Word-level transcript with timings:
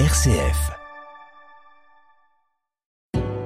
RCF. 0.00 0.72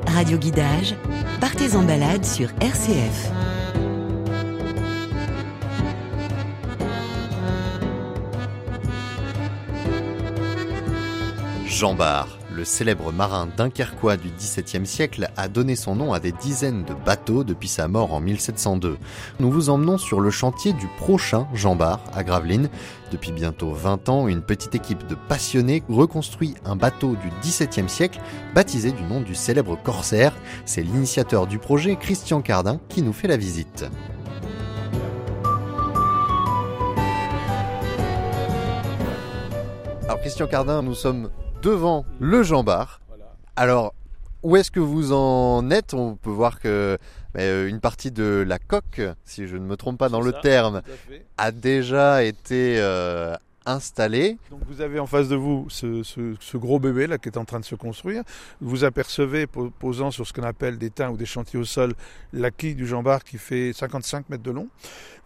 Radio 0.07 0.39
Guidage, 0.39 0.95
partez 1.43 1.77
en 1.77 1.83
balade 1.83 2.25
sur 2.25 2.49
RCF. 2.63 3.31
Jean 11.67 11.93
Bart, 11.93 12.38
le 12.59 12.65
célèbre 12.65 13.13
marin 13.13 13.49
dunkerquois 13.57 14.17
du 14.17 14.31
XVIIe 14.31 14.85
siècle, 14.85 15.31
a 15.37 15.47
donné 15.47 15.77
son 15.77 15.95
nom 15.95 16.13
à 16.13 16.19
des 16.19 16.33
dizaines 16.33 16.83
de 16.83 16.93
bateaux 16.93 17.45
depuis 17.45 17.69
sa 17.69 17.87
mort 17.87 18.13
en 18.13 18.19
1702. 18.19 18.99
Nous 19.39 19.51
vous 19.53 19.71
emmenons 19.71 19.97
sur 19.97 20.21
le 20.21 20.31
chantier 20.31 20.73
du 20.73 20.89
prochain 20.99 21.47
Jean 21.55 21.77
Bart 21.77 22.01
à 22.13 22.25
Gravelines. 22.25 22.69
Depuis 23.13 23.31
bientôt 23.31 23.71
20 23.71 24.09
ans, 24.09 24.27
une 24.27 24.43
petite 24.43 24.75
équipe 24.75 25.07
de 25.07 25.15
passionnés 25.15 25.85
reconstruit 25.89 26.57
un 26.65 26.75
bateau 26.75 27.15
du 27.15 27.31
XVIIe 27.43 27.89
siècle 27.89 28.19
baptisé 28.57 28.91
du 28.91 29.05
nom 29.05 29.21
du 29.21 29.37
célèbre 29.37 29.79
corsaire. 29.81 30.35
C'est 30.65 30.83
l'initiateur 30.83 31.47
du 31.47 31.61
projet, 31.61 31.95
Christian 31.95 32.43
Cardin, 32.43 32.81
qui 32.89 33.03
nous 33.03 33.13
fait 33.13 33.29
la 33.29 33.37
visite. 33.37 33.85
Alors 40.03 40.19
Christian 40.21 40.49
Cardin, 40.49 40.83
nous 40.83 40.95
sommes 40.95 41.31
devant 41.63 42.05
le 42.21 42.43
Jean 42.43 42.63
Bar. 42.63 43.01
Alors, 43.57 43.95
où 44.43 44.57
est-ce 44.57 44.71
que 44.71 44.81
vous 44.81 45.13
en 45.13 45.71
êtes? 45.71 45.95
On 45.95 46.15
peut 46.15 46.31
voir 46.31 46.61
que 46.61 46.99
euh, 47.37 47.69
une 47.69 47.81
partie 47.81 48.11
de 48.11 48.45
la 48.47 48.59
coque, 48.59 49.01
si 49.25 49.47
je 49.47 49.57
ne 49.57 49.65
me 49.65 49.77
trompe 49.77 49.99
pas 49.99 50.09
dans 50.09 50.21
le 50.21 50.33
terme, 50.33 50.83
a 51.37 51.51
déjà 51.51 52.23
été 52.23 52.77
euh, 52.79 53.35
Donc 54.51 54.61
vous 54.67 54.81
avez 54.81 54.99
en 54.99 55.07
face 55.07 55.29
de 55.29 55.37
vous 55.37 55.67
ce, 55.69 56.57
gros 56.57 56.79
bébé 56.79 57.07
là 57.07 57.19
qui 57.19 57.29
est 57.29 57.37
en 57.37 57.45
train 57.45 57.61
de 57.61 57.65
se 57.65 57.75
construire. 57.75 58.23
Vous 58.61 58.85
apercevez, 58.85 59.47
posant 59.47 60.11
sur 60.11 60.27
ce 60.27 60.33
qu'on 60.33 60.43
appelle 60.43 60.79
des 60.79 60.91
teints 60.91 61.11
ou 61.11 61.17
des 61.17 61.27
chantiers 61.27 61.59
au 61.59 61.65
sol, 61.65 61.93
la 62.33 62.51
quille 62.51 62.75
du 62.75 62.87
Jean 62.87 63.03
Bar 63.03 63.23
qui 63.25 63.37
fait 63.37 63.73
55 63.73 64.31
mètres 64.31 64.43
de 64.43 64.51
long. 64.51 64.69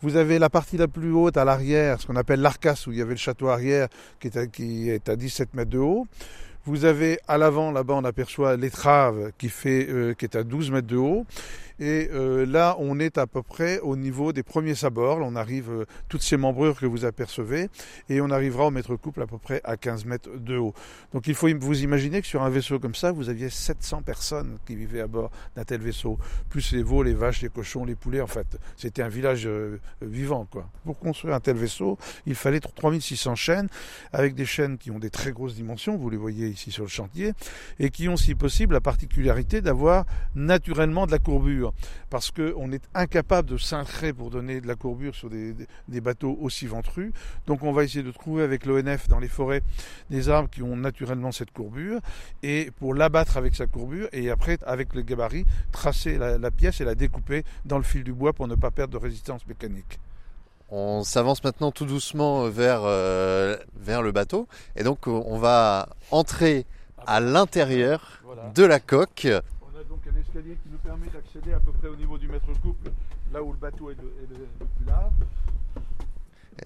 Vous 0.00 0.16
avez 0.16 0.40
la 0.40 0.50
partie 0.50 0.76
la 0.76 0.88
plus 0.88 1.12
haute 1.12 1.36
à 1.36 1.44
l'arrière, 1.44 2.00
ce 2.00 2.06
qu'on 2.06 2.16
appelle 2.16 2.40
l'arcasse, 2.40 2.86
où 2.88 2.92
il 2.92 2.98
y 2.98 3.02
avait 3.02 3.12
le 3.12 3.18
château 3.18 3.48
arrière 3.48 3.88
qui 4.18 4.26
est 4.26 4.36
à, 4.36 4.46
qui 4.48 4.90
est 4.90 5.08
à 5.08 5.14
17 5.14 5.54
mètres 5.54 5.70
de 5.70 5.78
haut. 5.78 6.06
Vous 6.64 6.84
avez 6.84 7.18
à 7.26 7.38
l'avant, 7.38 7.72
là-bas, 7.72 7.94
on 7.94 8.04
aperçoit 8.04 8.56
l'étrave 8.56 9.32
qui, 9.36 9.50
euh, 9.66 10.14
qui 10.14 10.24
est 10.24 10.36
à 10.36 10.44
12 10.44 10.70
mètres 10.70 10.86
de 10.86 10.96
haut. 10.96 11.26
Et 11.82 12.10
euh, 12.12 12.46
là, 12.46 12.76
on 12.78 13.00
est 13.00 13.18
à 13.18 13.26
peu 13.26 13.42
près 13.42 13.80
au 13.80 13.96
niveau 13.96 14.32
des 14.32 14.44
premiers 14.44 14.76
sabords. 14.76 15.18
on 15.20 15.34
arrive, 15.34 15.68
euh, 15.68 15.84
toutes 16.08 16.22
ces 16.22 16.36
membrures 16.36 16.78
que 16.78 16.86
vous 16.86 17.04
apercevez, 17.04 17.70
et 18.08 18.20
on 18.20 18.30
arrivera 18.30 18.66
au 18.66 18.70
mètre 18.70 18.94
couple 18.94 19.20
à 19.20 19.26
peu 19.26 19.36
près 19.36 19.60
à 19.64 19.76
15 19.76 20.04
mètres 20.04 20.30
de 20.36 20.56
haut. 20.56 20.74
Donc 21.12 21.26
il 21.26 21.34
faut 21.34 21.48
vous 21.58 21.82
imaginer 21.82 22.20
que 22.20 22.28
sur 22.28 22.44
un 22.44 22.50
vaisseau 22.50 22.78
comme 22.78 22.94
ça, 22.94 23.10
vous 23.10 23.28
aviez 23.28 23.50
700 23.50 24.02
personnes 24.02 24.58
qui 24.64 24.76
vivaient 24.76 25.00
à 25.00 25.08
bord 25.08 25.32
d'un 25.56 25.64
tel 25.64 25.80
vaisseau, 25.80 26.20
plus 26.50 26.72
les 26.72 26.84
veaux, 26.84 27.02
les 27.02 27.14
vaches, 27.14 27.42
les 27.42 27.48
cochons, 27.48 27.84
les 27.84 27.96
poulets. 27.96 28.20
En 28.20 28.28
fait, 28.28 28.60
c'était 28.76 29.02
un 29.02 29.08
village 29.08 29.48
euh, 29.48 29.80
vivant. 30.02 30.46
Quoi. 30.48 30.68
Pour 30.84 31.00
construire 31.00 31.34
un 31.34 31.40
tel 31.40 31.56
vaisseau, 31.56 31.98
il 32.26 32.36
fallait 32.36 32.60
3600 32.60 33.34
chaînes, 33.34 33.68
avec 34.12 34.36
des 34.36 34.46
chaînes 34.46 34.78
qui 34.78 34.92
ont 34.92 35.00
des 35.00 35.10
très 35.10 35.32
grosses 35.32 35.56
dimensions, 35.56 35.96
vous 35.96 36.10
les 36.10 36.16
voyez 36.16 36.46
ici 36.46 36.70
sur 36.70 36.84
le 36.84 36.88
chantier, 36.88 37.32
et 37.80 37.90
qui 37.90 38.08
ont, 38.08 38.16
si 38.16 38.36
possible, 38.36 38.74
la 38.74 38.80
particularité 38.80 39.62
d'avoir 39.62 40.06
naturellement 40.36 41.06
de 41.06 41.10
la 41.10 41.18
courbure 41.18 41.71
parce 42.10 42.30
qu'on 42.30 42.72
est 42.72 42.82
incapable 42.94 43.48
de 43.48 43.56
s'increr 43.56 44.12
pour 44.12 44.30
donner 44.30 44.60
de 44.60 44.66
la 44.66 44.74
courbure 44.74 45.14
sur 45.14 45.30
des, 45.30 45.54
bateaux 46.00 46.36
aussi 46.40 46.66
ventrus. 46.66 47.12
Donc 47.46 47.62
on 47.62 47.72
va 47.72 47.84
essayer 47.84 48.02
de 48.02 48.10
trouver 48.10 48.42
avec 48.42 48.66
l'ONF 48.66 49.08
dans 49.08 49.18
les 49.18 49.28
forêts 49.28 49.62
des 50.10 50.28
arbres 50.28 50.50
qui 50.50 50.62
ont 50.62 50.76
naturellement 50.76 51.32
cette 51.32 51.52
courbure, 51.52 52.00
et 52.42 52.70
pour 52.78 52.94
l'abattre 52.94 53.36
avec 53.36 53.54
sa 53.54 53.66
courbure, 53.66 54.08
et 54.12 54.30
après 54.30 54.58
avec 54.66 54.94
le 54.94 55.02
gabarit, 55.02 55.46
tracer 55.70 56.18
la, 56.18 56.50
pièce 56.50 56.80
et 56.80 56.84
la 56.84 56.94
découper 56.94 57.44
dans 57.64 57.78
le 57.78 57.84
fil 57.84 58.04
du 58.04 58.12
bois 58.12 58.32
pour 58.32 58.48
ne 58.48 58.54
pas 58.54 58.70
perdre 58.70 58.92
de 58.92 59.02
résistance 59.02 59.46
mécanique. 59.46 59.98
On 60.70 61.04
s'avance 61.04 61.44
maintenant 61.44 61.70
tout 61.70 61.84
doucement 61.84 62.48
vers, 62.48 62.82
euh, 62.84 63.56
vers 63.76 64.02
le 64.02 64.10
bateau 64.10 64.48
et 64.74 64.82
donc 64.84 65.06
on 65.06 65.38
va 65.38 65.88
entrer 66.10 66.64
à 67.06 67.20
l'intérieur 67.20 68.22
de 68.54 68.64
la 68.64 68.80
coque 68.80 69.28
un 70.14 70.20
escalier 70.20 70.56
qui 70.62 70.68
nous 70.70 70.78
permet 70.92 71.08
d'accéder 71.08 71.54
à 71.54 71.60
peu 71.60 71.72
près 71.72 71.88
au 71.88 71.96
niveau 71.96 72.18
du 72.18 72.28
mètre 72.28 72.52
couple, 72.60 72.90
là 73.32 73.42
où 73.42 73.50
le 73.52 73.56
bateau 73.56 73.90
est 73.90 73.94
le, 73.94 74.08
plus 74.76 74.84
large. 74.84 75.14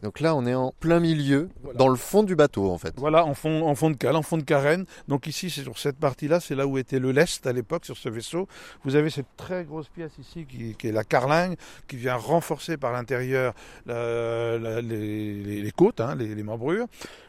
Donc 0.03 0.21
là, 0.21 0.35
on 0.35 0.47
est 0.47 0.55
en 0.55 0.73
plein 0.81 1.01
milieu, 1.01 1.49
dans 1.75 1.89
le 1.89 1.97
fond 1.97 2.23
du 2.23 2.37
bateau 2.37 2.71
en 2.71 2.79
fait. 2.79 2.95
Voilà, 2.97 3.25
en 3.25 3.35
fond, 3.35 3.67
en 3.67 3.75
fond 3.75 3.91
de 3.91 3.97
cale, 3.97 4.17
en 4.17 4.23
fond 4.23 4.37
de 4.37 4.43
carène. 4.43 4.85
Donc 5.09 5.27
ici, 5.27 5.51
c'est 5.51 5.63
sur 5.63 5.79
cette 5.79 5.99
partie-là, 5.99 6.41
c'est 6.41 6.55
là 6.55 6.67
où 6.67 6.79
était 6.79 6.99
le 6.99 7.13
lest 7.13 7.47
à 7.47 7.53
l'époque, 7.53 7.85
sur 7.85 7.97
ce 7.97 8.09
vaisseau. 8.09 8.49
Vous 8.85 8.97
avez 8.97 9.11
cette 9.11 9.37
très 9.37 9.65
grosse 9.65 9.89
pièce 9.89 10.13
ici 10.19 10.47
qui, 10.47 10.89
est 10.89 10.93
la 10.93 11.05
carlingue, 11.05 11.57
qui 11.89 11.97
vient 11.97 12.17
renforcer 12.17 12.77
par 12.77 12.93
l'intérieur 12.93 13.55
les, 13.87 15.73
côtes, 15.77 16.01
hein, 16.01 16.15
les, 16.15 16.35
les 16.35 16.43
membrures. 16.43 16.87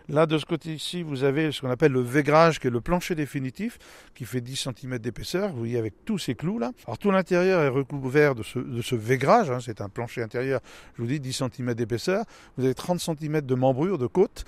Là, 0.09 0.25
de 0.25 0.37
ce 0.37 0.45
côté-ci, 0.45 1.03
vous 1.03 1.25
avez 1.25 1.51
ce 1.51 1.59
qu'on 1.59 1.69
appelle 1.69 1.91
le 1.91 1.99
végrage, 1.99 2.61
qui 2.61 2.67
est 2.67 2.71
le 2.71 2.79
plancher 2.79 3.13
définitif, 3.13 3.77
qui 4.15 4.23
fait 4.23 4.39
10 4.39 4.69
cm 4.69 4.99
d'épaisseur. 4.99 5.49
Vous 5.49 5.57
voyez, 5.57 5.77
avec 5.77 6.05
tous 6.05 6.17
ces 6.17 6.33
clous-là. 6.33 6.71
Alors, 6.85 6.97
tout 6.97 7.11
l'intérieur 7.11 7.61
est 7.61 7.67
recouvert 7.67 8.33
de 8.33 8.41
ce, 8.41 8.57
de 8.57 8.81
ce 8.81 8.95
végrage. 8.95 9.51
Hein. 9.51 9.59
c'est 9.59 9.81
un 9.81 9.89
plancher 9.89 10.21
intérieur, 10.21 10.61
je 10.95 11.01
vous 11.01 11.09
dis, 11.09 11.19
10 11.19 11.43
cm 11.53 11.73
d'épaisseur. 11.73 12.23
Vous 12.57 12.65
avez 12.65 12.73
30 12.73 12.99
cm 12.99 13.41
de 13.41 13.55
membrure, 13.55 13.97
de 13.97 14.07
côte. 14.07 14.45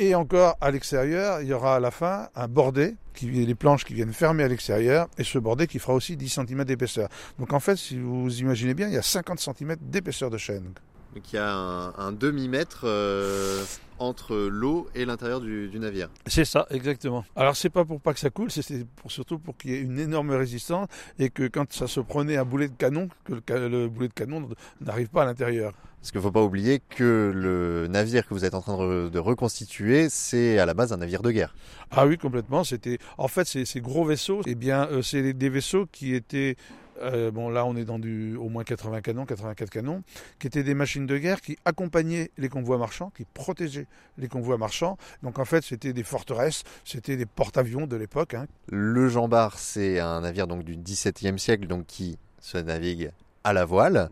Et 0.00 0.14
encore 0.14 0.56
à 0.60 0.72
l'extérieur, 0.72 1.40
il 1.40 1.48
y 1.48 1.52
aura 1.52 1.76
à 1.76 1.80
la 1.80 1.92
fin 1.92 2.28
un 2.34 2.48
bordé, 2.48 2.96
qui, 3.14 3.26
les 3.26 3.54
planches 3.54 3.84
qui 3.84 3.94
viennent 3.94 4.12
fermer 4.12 4.42
à 4.42 4.48
l'extérieur, 4.48 5.08
et 5.18 5.24
ce 5.24 5.38
bordé 5.38 5.68
qui 5.68 5.78
fera 5.78 5.94
aussi 5.94 6.16
10 6.16 6.28
cm 6.28 6.64
d'épaisseur. 6.64 7.08
Donc 7.38 7.52
en 7.52 7.60
fait, 7.60 7.76
si 7.76 7.98
vous 7.98 8.40
imaginez 8.40 8.74
bien, 8.74 8.88
il 8.88 8.94
y 8.94 8.98
a 8.98 9.02
50 9.02 9.38
cm 9.38 9.76
d'épaisseur 9.80 10.30
de 10.30 10.38
chaîne. 10.38 10.72
Donc 11.14 11.32
il 11.32 11.36
y 11.36 11.38
a 11.38 11.54
un, 11.96 12.10
demi-mètre 12.10 12.82
euh, 12.84 13.62
entre 14.00 14.34
l'eau 14.34 14.88
et 14.96 15.04
l'intérieur 15.04 15.40
du, 15.40 15.70
navire. 15.78 16.08
C'est 16.26 16.44
ça, 16.44 16.66
exactement. 16.70 17.24
Alors 17.36 17.54
c'est 17.54 17.70
pas 17.70 17.84
pour 17.84 18.00
pas 18.00 18.12
que 18.12 18.18
ça 18.18 18.30
coule, 18.30 18.50
c'est 18.50 18.84
pour, 18.96 19.12
surtout 19.12 19.38
pour 19.38 19.56
qu'il 19.56 19.70
y 19.70 19.74
ait 19.74 19.80
une 19.80 20.00
énorme 20.00 20.32
résistance 20.32 20.88
et 21.20 21.30
que 21.30 21.46
quand 21.46 21.72
ça 21.72 21.86
se 21.86 22.00
prenait 22.00 22.36
un 22.36 22.44
boulet 22.44 22.66
de 22.66 22.74
canon, 22.74 23.08
que 23.24 23.34
le, 23.52 23.88
boulet 23.88 24.08
de 24.08 24.12
canon 24.12 24.48
n'arrive 24.80 25.08
pas 25.08 25.22
à 25.22 25.24
l'intérieur. 25.24 25.72
Parce 26.00 26.10
qu'il 26.10 26.18
ne 26.18 26.24
faut 26.24 26.32
pas 26.32 26.42
oublier 26.42 26.82
que 26.90 27.32
le 27.34 27.86
navire 27.86 28.26
que 28.26 28.34
vous 28.34 28.44
êtes 28.44 28.54
en 28.54 28.60
train 28.60 28.76
de, 28.76 29.18
reconstituer, 29.18 30.08
c'est 30.10 30.58
à 30.58 30.66
la 30.66 30.74
base 30.74 30.92
un 30.92 30.98
navire 30.98 31.22
de 31.22 31.30
guerre. 31.30 31.54
Ah 31.92 32.06
oui, 32.06 32.18
complètement. 32.18 32.62
C'était, 32.62 32.98
en 33.16 33.26
fait, 33.26 33.46
ces, 33.46 33.64
ces 33.64 33.80
gros 33.80 34.04
vaisseaux, 34.04 34.42
eh 34.44 34.54
bien, 34.54 34.86
euh, 34.90 35.00
c'est 35.00 35.32
des 35.32 35.48
vaisseaux 35.48 35.86
qui 35.90 36.14
étaient 36.14 36.56
euh, 37.02 37.30
bon, 37.30 37.48
là, 37.48 37.64
on 37.64 37.76
est 37.76 37.84
dans 37.84 37.98
du 37.98 38.36
au 38.36 38.48
moins 38.48 38.64
80 38.64 39.00
canons, 39.00 39.26
84 39.26 39.70
canons, 39.70 40.02
qui 40.38 40.46
étaient 40.46 40.62
des 40.62 40.74
machines 40.74 41.06
de 41.06 41.18
guerre 41.18 41.40
qui 41.40 41.58
accompagnaient 41.64 42.30
les 42.38 42.48
convois 42.48 42.78
marchands, 42.78 43.10
qui 43.16 43.24
protégeaient 43.24 43.86
les 44.18 44.28
convois 44.28 44.58
marchands. 44.58 44.96
Donc, 45.22 45.38
en 45.38 45.44
fait, 45.44 45.64
c'était 45.64 45.92
des 45.92 46.02
forteresses, 46.02 46.62
c'était 46.84 47.16
des 47.16 47.26
porte-avions 47.26 47.86
de 47.86 47.96
l'époque. 47.96 48.34
Hein. 48.34 48.46
Le 48.68 49.08
Jean 49.08 49.28
Bart, 49.28 49.58
c'est 49.58 49.98
un 50.00 50.20
navire 50.20 50.46
donc 50.46 50.64
du 50.64 50.76
XVIIe 50.76 51.38
siècle, 51.38 51.66
donc 51.66 51.86
qui 51.86 52.18
se 52.40 52.58
navigue 52.58 53.10
à 53.42 53.52
la 53.52 53.64
voile. 53.64 54.10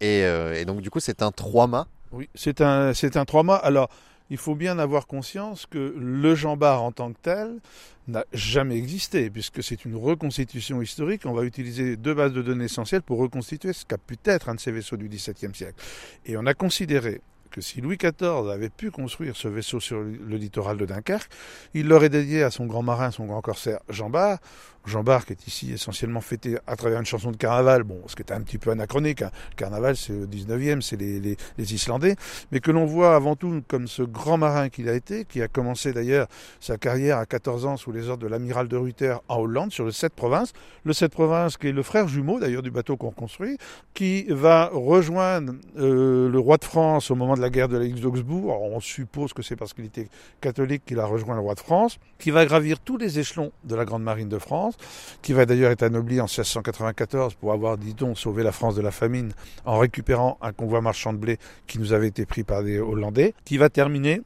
Et, 0.00 0.24
euh, 0.24 0.54
et, 0.54 0.64
donc, 0.64 0.80
du 0.80 0.90
coup, 0.90 1.00
c'est 1.00 1.22
un 1.22 1.32
trois-mâts. 1.32 1.86
Oui, 2.12 2.28
c'est 2.34 2.60
un, 2.60 2.92
c'est 2.94 3.16
un 3.16 3.24
trois-mâts. 3.24 3.56
Alors, 3.56 3.88
il 4.30 4.36
faut 4.36 4.54
bien 4.54 4.78
avoir 4.78 5.06
conscience 5.06 5.66
que 5.66 5.94
le 5.96 6.34
Jean 6.34 6.56
Bar 6.56 6.82
en 6.82 6.92
tant 6.92 7.12
que 7.12 7.18
tel 7.22 7.60
n'a 8.08 8.24
jamais 8.32 8.76
existé, 8.76 9.30
puisque 9.30 9.62
c'est 9.62 9.84
une 9.84 9.96
reconstitution 9.96 10.80
historique. 10.82 11.26
On 11.26 11.32
va 11.32 11.44
utiliser 11.44 11.96
deux 11.96 12.14
bases 12.14 12.32
de 12.32 12.42
données 12.42 12.66
essentielles 12.66 13.02
pour 13.02 13.18
reconstituer 13.18 13.72
ce 13.72 13.84
qu'a 13.84 13.98
pu 13.98 14.16
être 14.24 14.48
un 14.48 14.54
de 14.54 14.60
ces 14.60 14.72
vaisseaux 14.72 14.96
du 14.96 15.08
XVIIe 15.08 15.54
siècle. 15.54 15.82
Et 16.24 16.36
on 16.36 16.46
a 16.46 16.54
considéré 16.54 17.20
que 17.50 17.60
si 17.60 17.80
Louis 17.80 17.96
XIV 17.96 18.50
avait 18.50 18.68
pu 18.68 18.90
construire 18.90 19.34
ce 19.34 19.48
vaisseau 19.48 19.80
sur 19.80 20.00
le 20.00 20.36
littoral 20.36 20.76
de 20.76 20.84
Dunkerque, 20.84 21.30
il 21.74 21.88
l'aurait 21.88 22.10
dédié 22.10 22.42
à 22.42 22.50
son 22.50 22.66
grand 22.66 22.82
marin, 22.82 23.10
son 23.10 23.24
grand 23.24 23.40
corsaire 23.40 23.80
Jean 23.88 24.10
Bart, 24.10 24.38
Jean 24.86 25.02
Barc 25.02 25.30
est 25.32 25.46
ici 25.48 25.72
essentiellement 25.72 26.20
fêté 26.20 26.58
à 26.66 26.76
travers 26.76 27.00
une 27.00 27.06
chanson 27.06 27.32
de 27.32 27.36
carnaval, 27.36 27.82
bon, 27.82 28.00
ce 28.06 28.14
qui 28.14 28.22
est 28.22 28.32
un 28.32 28.40
petit 28.40 28.58
peu 28.58 28.70
anachronique. 28.70 29.22
Hein. 29.22 29.30
Carnaval, 29.56 29.96
c'est 29.96 30.12
le 30.12 30.26
19e, 30.26 30.80
c'est 30.80 30.96
les, 30.96 31.20
les, 31.20 31.74
Islandais, 31.74 32.14
mais 32.52 32.60
que 32.60 32.70
l'on 32.70 32.86
voit 32.86 33.16
avant 33.16 33.34
tout 33.34 33.62
comme 33.66 33.88
ce 33.88 34.02
grand 34.02 34.38
marin 34.38 34.68
qu'il 34.68 34.88
a 34.88 34.94
été, 34.94 35.24
qui 35.24 35.42
a 35.42 35.48
commencé 35.48 35.92
d'ailleurs 35.92 36.28
sa 36.60 36.78
carrière 36.78 37.18
à 37.18 37.26
14 37.26 37.66
ans 37.66 37.76
sous 37.76 37.90
les 37.90 38.08
ordres 38.08 38.22
de 38.22 38.28
l'amiral 38.28 38.68
de 38.68 38.76
Ruyter 38.76 39.16
en 39.28 39.40
Hollande, 39.40 39.72
sur 39.72 39.84
le 39.84 39.90
7 39.90 40.14
provinces. 40.14 40.52
Le 40.84 40.92
7 40.92 41.10
provinces, 41.10 41.56
qui 41.56 41.68
est 41.68 41.72
le 41.72 41.82
frère 41.82 42.06
jumeau 42.06 42.38
d'ailleurs 42.38 42.62
du 42.62 42.70
bateau 42.70 42.96
qu'on 42.96 43.10
construit, 43.10 43.58
qui 43.92 44.26
va 44.30 44.70
rejoindre 44.72 45.54
euh, 45.78 46.30
le 46.30 46.38
roi 46.38 46.56
de 46.58 46.64
France 46.64 47.10
au 47.10 47.16
moment 47.16 47.34
de 47.34 47.40
la 47.40 47.50
guerre 47.50 47.68
de 47.68 47.76
la 47.76 47.86
d'Augsbourg. 47.88 48.62
On 48.62 48.78
suppose 48.78 49.32
que 49.32 49.42
c'est 49.42 49.56
parce 49.56 49.74
qu'il 49.74 49.84
était 49.84 50.08
catholique 50.40 50.84
qu'il 50.86 51.00
a 51.00 51.06
rejoint 51.06 51.34
le 51.34 51.40
roi 51.40 51.54
de 51.54 51.60
France, 51.60 51.98
qui 52.18 52.30
va 52.30 52.46
gravir 52.46 52.78
tous 52.78 52.96
les 52.96 53.18
échelons 53.18 53.50
de 53.64 53.74
la 53.74 53.84
Grande 53.84 54.04
Marine 54.04 54.28
de 54.28 54.38
France 54.38 54.75
qui 55.22 55.32
va 55.32 55.46
d'ailleurs 55.46 55.70
être 55.70 55.82
anobli 55.82 56.20
en 56.20 56.24
1694 56.24 57.34
pour 57.34 57.52
avoir, 57.52 57.78
dit-on, 57.78 58.14
sauvé 58.14 58.42
la 58.42 58.52
France 58.52 58.74
de 58.74 58.82
la 58.82 58.90
famine 58.90 59.32
en 59.64 59.78
récupérant 59.78 60.38
un 60.40 60.52
convoi 60.52 60.80
marchand 60.80 61.12
de 61.12 61.18
blé 61.18 61.38
qui 61.66 61.78
nous 61.78 61.92
avait 61.92 62.08
été 62.08 62.26
pris 62.26 62.44
par 62.44 62.62
des 62.62 62.78
Hollandais, 62.78 63.34
qui 63.44 63.58
va 63.58 63.68
terminer 63.68 64.22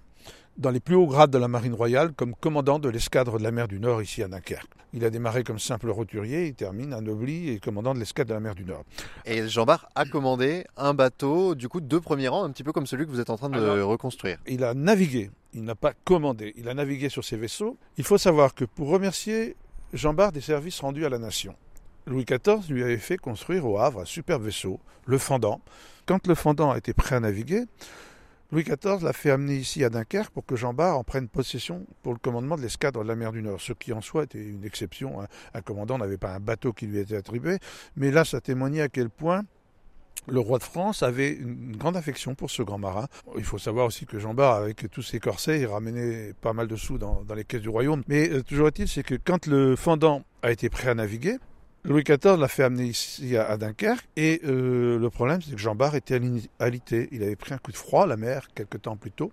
dans 0.58 0.70
les 0.70 0.80
plus 0.80 0.94
hauts 0.94 1.06
grades 1.06 1.30
de 1.30 1.38
la 1.38 1.48
marine 1.48 1.74
royale 1.74 2.12
comme 2.12 2.34
commandant 2.34 2.78
de 2.78 2.88
l'escadre 2.88 3.38
de 3.38 3.42
la 3.42 3.50
mer 3.50 3.66
du 3.66 3.80
Nord 3.80 4.02
ici 4.02 4.22
à 4.22 4.28
Dunkerque. 4.28 4.68
Il 4.92 5.04
a 5.04 5.10
démarré 5.10 5.44
comme 5.44 5.58
simple 5.58 5.88
roturier, 5.88 6.48
il 6.48 6.54
termine 6.54 6.92
anobli 6.92 7.50
et 7.50 7.60
commandant 7.60 7.94
de 7.94 8.00
l'escadre 8.00 8.30
de 8.30 8.34
la 8.34 8.40
mer 8.40 8.54
du 8.54 8.64
Nord. 8.64 8.84
Et 9.24 9.48
Jean 9.48 9.64
Bart 9.64 9.88
a 9.94 10.04
commandé 10.04 10.64
un 10.76 10.94
bateau, 10.94 11.54
du 11.54 11.68
coup 11.68 11.80
de 11.80 11.98
premier 11.98 12.28
rang, 12.28 12.44
un 12.44 12.50
petit 12.50 12.64
peu 12.64 12.72
comme 12.72 12.86
celui 12.86 13.06
que 13.06 13.10
vous 13.10 13.20
êtes 13.20 13.30
en 13.30 13.36
train 13.36 13.48
de 13.48 13.56
Alors, 13.56 13.88
reconstruire. 13.88 14.38
Il 14.48 14.64
a 14.64 14.74
navigué, 14.74 15.30
il 15.54 15.64
n'a 15.64 15.76
pas 15.76 15.92
commandé, 16.04 16.52
il 16.56 16.68
a 16.68 16.74
navigué 16.74 17.08
sur 17.08 17.24
ses 17.24 17.36
vaisseaux. 17.36 17.76
Il 17.98 18.04
faut 18.04 18.18
savoir 18.18 18.54
que 18.54 18.64
pour 18.64 18.88
remercier 18.88 19.56
Jean 19.92 20.14
Bart 20.14 20.30
des 20.30 20.40
services 20.40 20.80
rendus 20.80 21.04
à 21.04 21.08
la 21.08 21.18
nation, 21.18 21.56
Louis 22.06 22.24
XIV 22.24 22.72
lui 22.72 22.84
avait 22.84 22.96
fait 22.96 23.16
construire 23.16 23.66
au 23.66 23.78
Havre 23.78 24.02
un 24.02 24.04
superbe 24.04 24.44
vaisseau, 24.44 24.78
le 25.06 25.18
Fendant. 25.18 25.60
Quand 26.06 26.28
le 26.28 26.36
Fendant 26.36 26.70
a 26.70 26.78
été 26.78 26.94
prêt 26.94 27.16
à 27.16 27.20
naviguer, 27.20 27.64
Louis 28.52 28.62
XIV 28.62 29.02
l'a 29.02 29.12
fait 29.12 29.30
amener 29.30 29.56
ici 29.56 29.82
à 29.82 29.90
Dunkerque 29.90 30.30
pour 30.30 30.46
que 30.46 30.54
Jean 30.54 30.74
Bart 30.74 30.96
en 30.96 31.02
prenne 31.02 31.28
possession 31.28 31.86
pour 32.02 32.12
le 32.12 32.20
commandement 32.20 32.56
de 32.56 32.62
l'escadre 32.62 33.02
de 33.02 33.08
la 33.08 33.16
mer 33.16 33.32
du 33.32 33.42
Nord, 33.42 33.60
ce 33.60 33.72
qui 33.72 33.92
en 33.92 34.00
soi 34.00 34.24
était 34.24 34.42
une 34.42 34.64
exception. 34.64 35.20
Un, 35.20 35.26
un 35.54 35.60
commandant 35.60 35.98
n'avait 35.98 36.18
pas 36.18 36.34
un 36.34 36.40
bateau 36.40 36.72
qui 36.72 36.86
lui 36.86 36.98
était 36.98 37.16
attribué, 37.16 37.58
mais 37.96 38.12
là 38.12 38.24
ça 38.24 38.40
témoignait 38.40 38.82
à 38.82 38.88
quel 38.88 39.10
point 39.10 39.42
le 40.30 40.40
roi 40.40 40.58
de 40.58 40.64
France 40.64 41.02
avait 41.02 41.32
une 41.32 41.76
grande 41.76 41.96
affection 41.96 42.34
pour 42.34 42.50
ce 42.50 42.62
grand 42.62 42.78
marin. 42.78 43.06
Il 43.36 43.44
faut 43.44 43.58
savoir 43.58 43.86
aussi 43.86 44.06
que 44.06 44.18
Jean 44.18 44.34
Bart, 44.34 44.56
avec 44.56 44.90
tous 44.90 45.02
ses 45.02 45.20
corsets, 45.20 45.60
il 45.60 45.66
ramenait 45.66 46.32
pas 46.40 46.52
mal 46.52 46.68
de 46.68 46.76
sous 46.76 46.98
dans, 46.98 47.24
les 47.34 47.44
caisses 47.44 47.62
du 47.62 47.68
royaume. 47.68 48.02
Mais 48.08 48.30
euh, 48.30 48.42
toujours 48.42 48.68
est-il, 48.68 48.88
c'est 48.88 49.02
que 49.02 49.14
quand 49.14 49.46
le 49.46 49.76
fendant 49.76 50.24
a 50.42 50.50
été 50.50 50.68
prêt 50.68 50.88
à 50.88 50.94
naviguer, 50.94 51.38
Louis 51.84 52.02
XIV 52.04 52.38
l'a 52.38 52.48
fait 52.48 52.62
amener 52.62 52.84
ici 52.84 53.36
à, 53.36 53.56
Dunkerque 53.56 54.06
et 54.14 54.42
euh, 54.44 54.98
le 54.98 55.10
problème 55.10 55.40
c'est 55.40 55.52
que 55.52 55.60
Jean 55.60 55.74
Bart 55.74 55.94
était 55.94 56.16
ali- 56.16 56.50
alité. 56.58 57.08
Il 57.10 57.22
avait 57.22 57.36
pris 57.36 57.54
un 57.54 57.58
coup 57.58 57.72
de 57.72 57.76
froid 57.76 58.04
à 58.04 58.06
la 58.06 58.18
mer 58.18 58.48
quelques 58.54 58.82
temps 58.82 58.96
plus 58.96 59.10
tôt. 59.10 59.32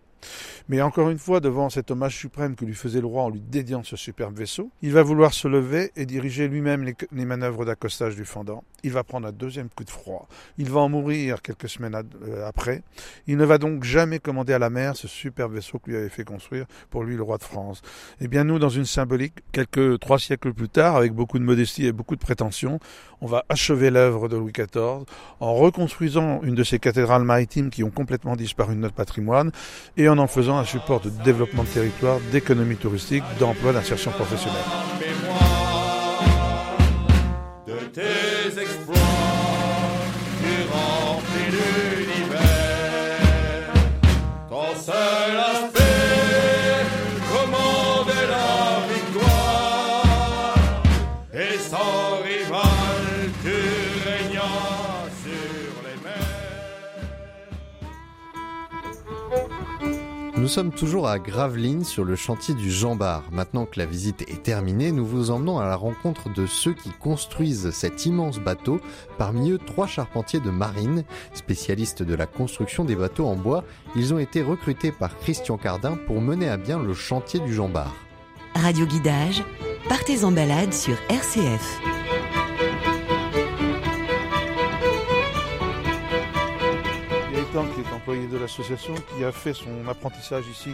Mais 0.70 0.82
encore 0.82 1.10
une 1.10 1.18
fois, 1.18 1.40
devant 1.40 1.70
cet 1.70 1.92
hommage 1.92 2.16
suprême 2.16 2.56
que 2.56 2.66
lui 2.66 2.74
faisait 2.74 3.02
le 3.02 3.08
roi 3.08 3.24
en 3.24 3.30
lui 3.30 3.40
dédiant 3.40 3.84
ce 3.84 3.96
superbe 3.96 4.38
vaisseau, 4.38 4.70
il 4.82 4.92
va 4.92 5.04
vouloir 5.04 5.34
se 5.34 5.48
lever 5.48 5.92
et 5.96 6.06
diriger 6.06 6.48
lui-même 6.48 6.84
les, 6.84 7.26
manœuvres 7.26 7.66
d'accostage 7.66 8.16
du 8.16 8.26
fendant. 8.26 8.64
Il 8.84 8.92
va 8.92 9.04
prendre 9.04 9.28
un 9.28 9.32
deuxième 9.32 9.70
coup 9.70 9.84
de 9.84 9.90
froid. 9.90 10.28
Il 10.58 10.70
va 10.70 10.82
en 10.82 10.90
mourir 10.90 11.42
quelques 11.42 11.70
semaines 11.70 11.96
euh, 11.96 12.48
après. 12.48 12.84
Il 13.28 13.38
ne 13.38 13.46
va 13.46 13.58
donc 13.58 13.84
jamais 13.84 14.20
commander 14.20 14.54
à 14.54 14.60
la 14.60 14.70
mer 14.70 14.96
ce 14.96 15.08
superbe 15.08 15.54
vaisseau 15.54 15.80
que 15.80 15.90
lui 15.90 15.98
avait 15.98 16.10
fait 16.10 16.24
construire 16.24 16.66
pour 16.90 17.04
lui 17.04 17.16
le 17.16 17.24
roi 17.24 17.38
de 17.38 17.44
France. 17.44 17.82
Eh 18.22 18.28
bien 18.28 18.44
nous, 18.44 18.60
dans 18.60 18.70
une 18.70 18.86
symbolique, 18.86 19.36
quelques 19.52 20.00
trois 20.00 20.20
siècles 20.20 20.54
plus 20.54 20.70
tard, 20.70 20.96
avec 20.96 21.14
beaucoup 21.14 21.40
de 21.40 21.44
modestie 21.44 21.86
et 21.86 21.92
beaucoup 21.92 22.16
de 22.16 22.22
prétention, 22.22 22.80
on 23.22 23.26
va 23.26 23.46
achever 23.50 23.90
l'œuvre 23.90 24.28
de 24.30 24.38
Louis 24.38 24.52
XIV 24.52 25.06
en 25.40 25.54
reconstruisant 25.56 26.42
une 26.44 26.56
de 26.56 26.64
ces 26.64 26.80
cathédrales 26.80 27.24
maritimes 27.24 27.70
qui 27.70 27.84
ont 27.84 27.90
complètement 27.90 28.36
disparu 28.36 28.76
de 28.76 28.80
notre 28.80 28.96
patrimoine 28.96 29.52
et 29.96 30.08
en 30.10 30.17
en 30.20 30.28
faisant 30.28 30.58
un 30.58 30.66
support 30.66 31.00
de 31.00 31.10
développement 31.10 31.64
de 31.64 31.70
territoire, 31.70 32.20
d'économie 32.32 32.76
touristique, 32.78 33.24
d'emploi, 33.40 33.74
d'insertion 33.74 34.12
professionnelle. 34.12 35.07
Nous 60.48 60.54
sommes 60.54 60.72
toujours 60.72 61.10
à 61.10 61.20
Gravelines 61.20 61.84
sur 61.84 62.06
le 62.06 62.16
chantier 62.16 62.54
du 62.54 62.72
Jean 62.72 62.96
Bart. 62.96 63.26
Maintenant 63.34 63.66
que 63.66 63.78
la 63.78 63.86
visite 63.86 64.22
est 64.30 64.44
terminée, 64.44 64.94
nous 64.94 65.06
vous 65.06 65.30
emmenons 65.30 65.60
à 65.60 65.66
la 65.66 65.76
rencontre 65.76 66.34
de 66.34 66.46
ceux 66.46 66.72
qui 66.72 66.90
construisent 66.90 67.72
cet 67.72 68.06
immense 68.06 68.40
bateau, 68.40 68.80
parmi 69.18 69.52
eux 69.52 69.58
trois 69.58 69.88
charpentiers 69.88 70.40
de 70.40 70.50
marine, 70.50 71.04
spécialistes 71.34 72.02
de 72.02 72.16
la 72.16 72.28
construction 72.28 72.86
des 72.86 72.96
bateaux 72.96 73.26
en 73.26 73.36
bois. 73.36 73.66
Ils 73.98 74.14
ont 74.14 74.20
été 74.20 74.42
recrutés 74.42 74.94
par 74.94 75.18
Christian 75.20 75.58
Cardin 75.58 75.98
pour 76.08 76.22
mener 76.22 76.48
à 76.48 76.56
bien 76.56 76.82
le 76.82 76.94
chantier 76.94 77.42
du 77.42 77.54
Jean 77.54 77.68
Bart. 77.68 77.94
Radio 78.56 78.86
Guidage, 78.86 79.44
partez 79.90 80.24
en 80.24 80.32
balade 80.32 80.72
sur 80.74 80.96
RCF. 81.10 81.97
Employé 88.08 88.28
de 88.30 88.38
l'association, 88.38 88.96
qui 89.18 89.26
a 89.26 89.34
fait 89.34 89.54
son 89.54 89.86
apprentissage 89.90 90.46
ici 90.48 90.70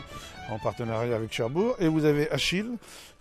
en 0.52 0.60
partenariat 0.60 1.16
avec 1.16 1.34
Cherbourg. 1.34 1.76
Et 1.80 1.88
vous 1.88 2.06
avez 2.06 2.30
Achille, 2.30 2.70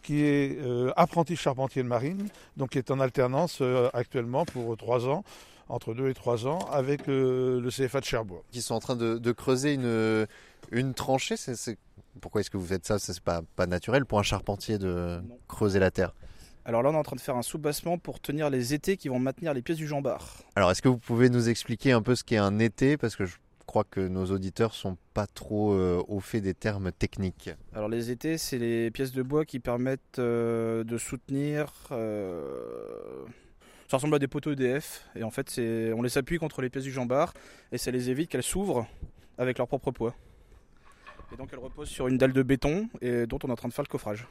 qui 0.03 0.23
est 0.23 0.59
euh, 0.61 0.93
apprenti 0.97 1.35
charpentier 1.35 1.83
de 1.83 1.89
marine, 1.89 2.29
donc 2.59 2.71
qui 2.71 2.79
est 2.79 2.91
en 2.91 3.01
alternance 3.01 3.61
euh, 3.63 3.89
actuellement 3.95 4.45
pour 4.45 4.77
trois 4.77 5.07
ans, 5.09 5.25
entre 5.71 5.95
deux 5.95 6.11
et 6.11 6.15
trois 6.15 6.47
ans, 6.47 6.59
avec 6.71 7.09
euh, 7.09 7.59
le 7.59 7.71
CFA 7.71 8.01
de 8.01 8.05
Cherbourg. 8.05 8.45
Qui 8.51 8.61
sont 8.61 8.75
en 8.75 8.81
train 8.81 8.97
de, 8.97 9.17
de 9.17 9.33
creuser 9.33 9.73
une, 9.73 10.27
une 10.73 10.93
tranchée. 10.93 11.39
C'est- 11.39 11.55
c'est- 11.57 11.79
Pourquoi 12.21 12.43
est-ce 12.43 12.51
que 12.51 12.59
vous 12.59 12.67
faites 12.67 12.85
ça 12.85 12.99
C'est 12.99 13.19
pas, 13.19 13.41
pas 13.57 13.67
naturel 13.67 14.05
pour 14.05 14.19
un 14.19 14.23
charpentier 14.23 14.77
de 14.77 15.23
Non. 15.27 15.39
creuser 15.49 15.79
la 15.79 15.91
terre. 15.91 16.13
Alors 16.67 16.83
là, 16.83 16.91
on 16.91 16.93
est 16.93 16.99
en 16.99 17.03
train 17.03 17.17
de 17.17 17.21
faire 17.23 17.37
un 17.37 17.43
soubassement 17.43 17.97
pour 17.97 18.21
tenir 18.21 18.51
les 18.51 18.75
étés 18.75 18.99
qui 18.99 19.09
vont 19.09 19.19
maintenir 19.19 19.55
les 19.55 19.63
pièces 19.63 19.79
du 19.79 19.87
jambard. 19.89 20.37
Alors, 20.55 20.71
est-ce 20.71 20.83
que 20.83 20.89
vous 20.89 20.99
pouvez 20.99 21.31
nous 21.31 21.49
expliquer 21.49 21.93
un 21.93 22.03
peu 22.03 22.15
ce 22.15 22.23
qu'est 22.25 22.37
un 22.37 22.59
été? 22.59 22.99
Parce 22.99 23.17
que 23.17 23.25
je 23.25 23.37
crois 23.73 23.85
que 23.85 24.01
nos 24.07 24.27
auditeurs 24.27 24.75
sont 24.75 24.99
pas 25.15 25.27
trop 25.27 25.73
euh, 25.73 26.03
au 26.07 26.21
fait 26.21 26.43
des 26.43 26.53
termes 26.53 26.93
techniques. 26.93 27.49
Alors 27.73 27.89
les 27.89 28.11
étés, 28.11 28.37
c'est 28.37 28.59
les 28.59 28.91
pièces 28.91 29.13
de 29.13 29.23
bois 29.23 29.47
qui 29.47 29.61
permettent 29.61 30.19
euh, 30.19 30.85
de 30.85 30.99
soutenir. 30.99 31.73
euh, 31.91 33.25
Ça 33.89 33.97
ressemble 33.97 34.17
à 34.17 34.19
des 34.19 34.29
poteaux 34.29 34.53
EDF 34.53 35.09
et 35.17 35.23
en 35.23 35.31
fait, 35.31 35.49
c'est 35.49 35.91
on 35.95 36.03
les 36.03 36.19
appuie 36.19 36.37
contre 36.37 36.61
les 36.61 36.69
pièces 36.69 36.85
du 36.85 36.93
jambard 36.93 37.33
et 37.73 37.79
ça 37.79 37.91
les 37.91 38.11
évite 38.11 38.29
qu'elles 38.29 38.43
s'ouvrent 38.43 38.87
avec 39.39 39.57
leur 39.57 39.67
propre 39.67 39.91
poids. 39.91 40.15
Et 41.33 41.37
donc 41.39 41.49
elles 41.55 41.59
reposent 41.59 41.89
sur 41.89 42.09
une 42.09 42.19
dalle 42.19 42.35
de 42.35 42.43
béton 42.43 42.91
et 43.01 43.27
dont 43.27 43.39
on 43.43 43.49
est 43.49 43.53
en 43.53 43.57
train 43.57 43.69
de 43.69 43.73
faire 43.73 43.85
le 43.85 43.91
coffrage. 43.91 44.27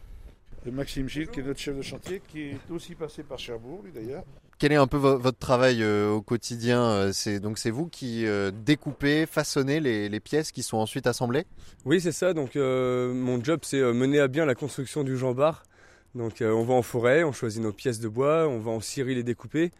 Et 0.67 0.69
Maxime 0.69 1.09
Gilles, 1.09 1.29
qui 1.29 1.39
est 1.39 1.43
notre 1.43 1.59
chef 1.59 1.75
de 1.75 1.81
chantier, 1.81 2.21
qui 2.27 2.41
est 2.49 2.57
aussi 2.69 2.93
passé 2.93 3.23
par 3.23 3.39
Cherbourg, 3.39 3.81
lui 3.83 3.91
d'ailleurs. 3.91 4.23
Quel 4.61 4.73
est 4.73 4.75
un 4.75 4.85
peu 4.85 4.97
vo- 4.97 5.17
votre 5.17 5.39
travail 5.39 5.81
euh, 5.81 6.11
au 6.11 6.21
quotidien 6.21 6.83
euh, 6.83 7.11
C'est 7.13 7.39
donc 7.39 7.57
c'est 7.57 7.71
vous 7.71 7.87
qui 7.87 8.27
euh, 8.27 8.51
découpez, 8.53 9.25
façonnez 9.25 9.79
les, 9.79 10.19
pièces 10.19 10.51
qui 10.51 10.61
sont 10.61 10.77
ensuite 10.77 11.07
assemblées? 11.07 11.47
Oui, 11.83 11.99
c'est 11.99 12.11
ça. 12.11 12.35
Donc, 12.35 12.53
mon 12.53 13.43
job, 13.43 13.61
c'est 13.63 13.81
mener 13.81 14.19
à 14.19 14.27
bien 14.27 14.45
la 14.45 14.53
construction 14.53 15.03
du 15.03 15.17
jambard. 15.17 15.63
Donc, 16.13 16.43
on 16.45 16.63
va 16.63 16.75
en 16.75 16.83
forêt, 16.83 17.23
on 17.23 17.31
choisit 17.31 17.59
nos 17.59 17.71
pièces 17.71 17.99
de 17.99 18.07
bois, 18.07 18.47
on 18.47 18.59
va 18.59 18.69
en 18.69 18.81
scierie 18.81 19.15
les 19.15 19.23
découper. 19.23 19.71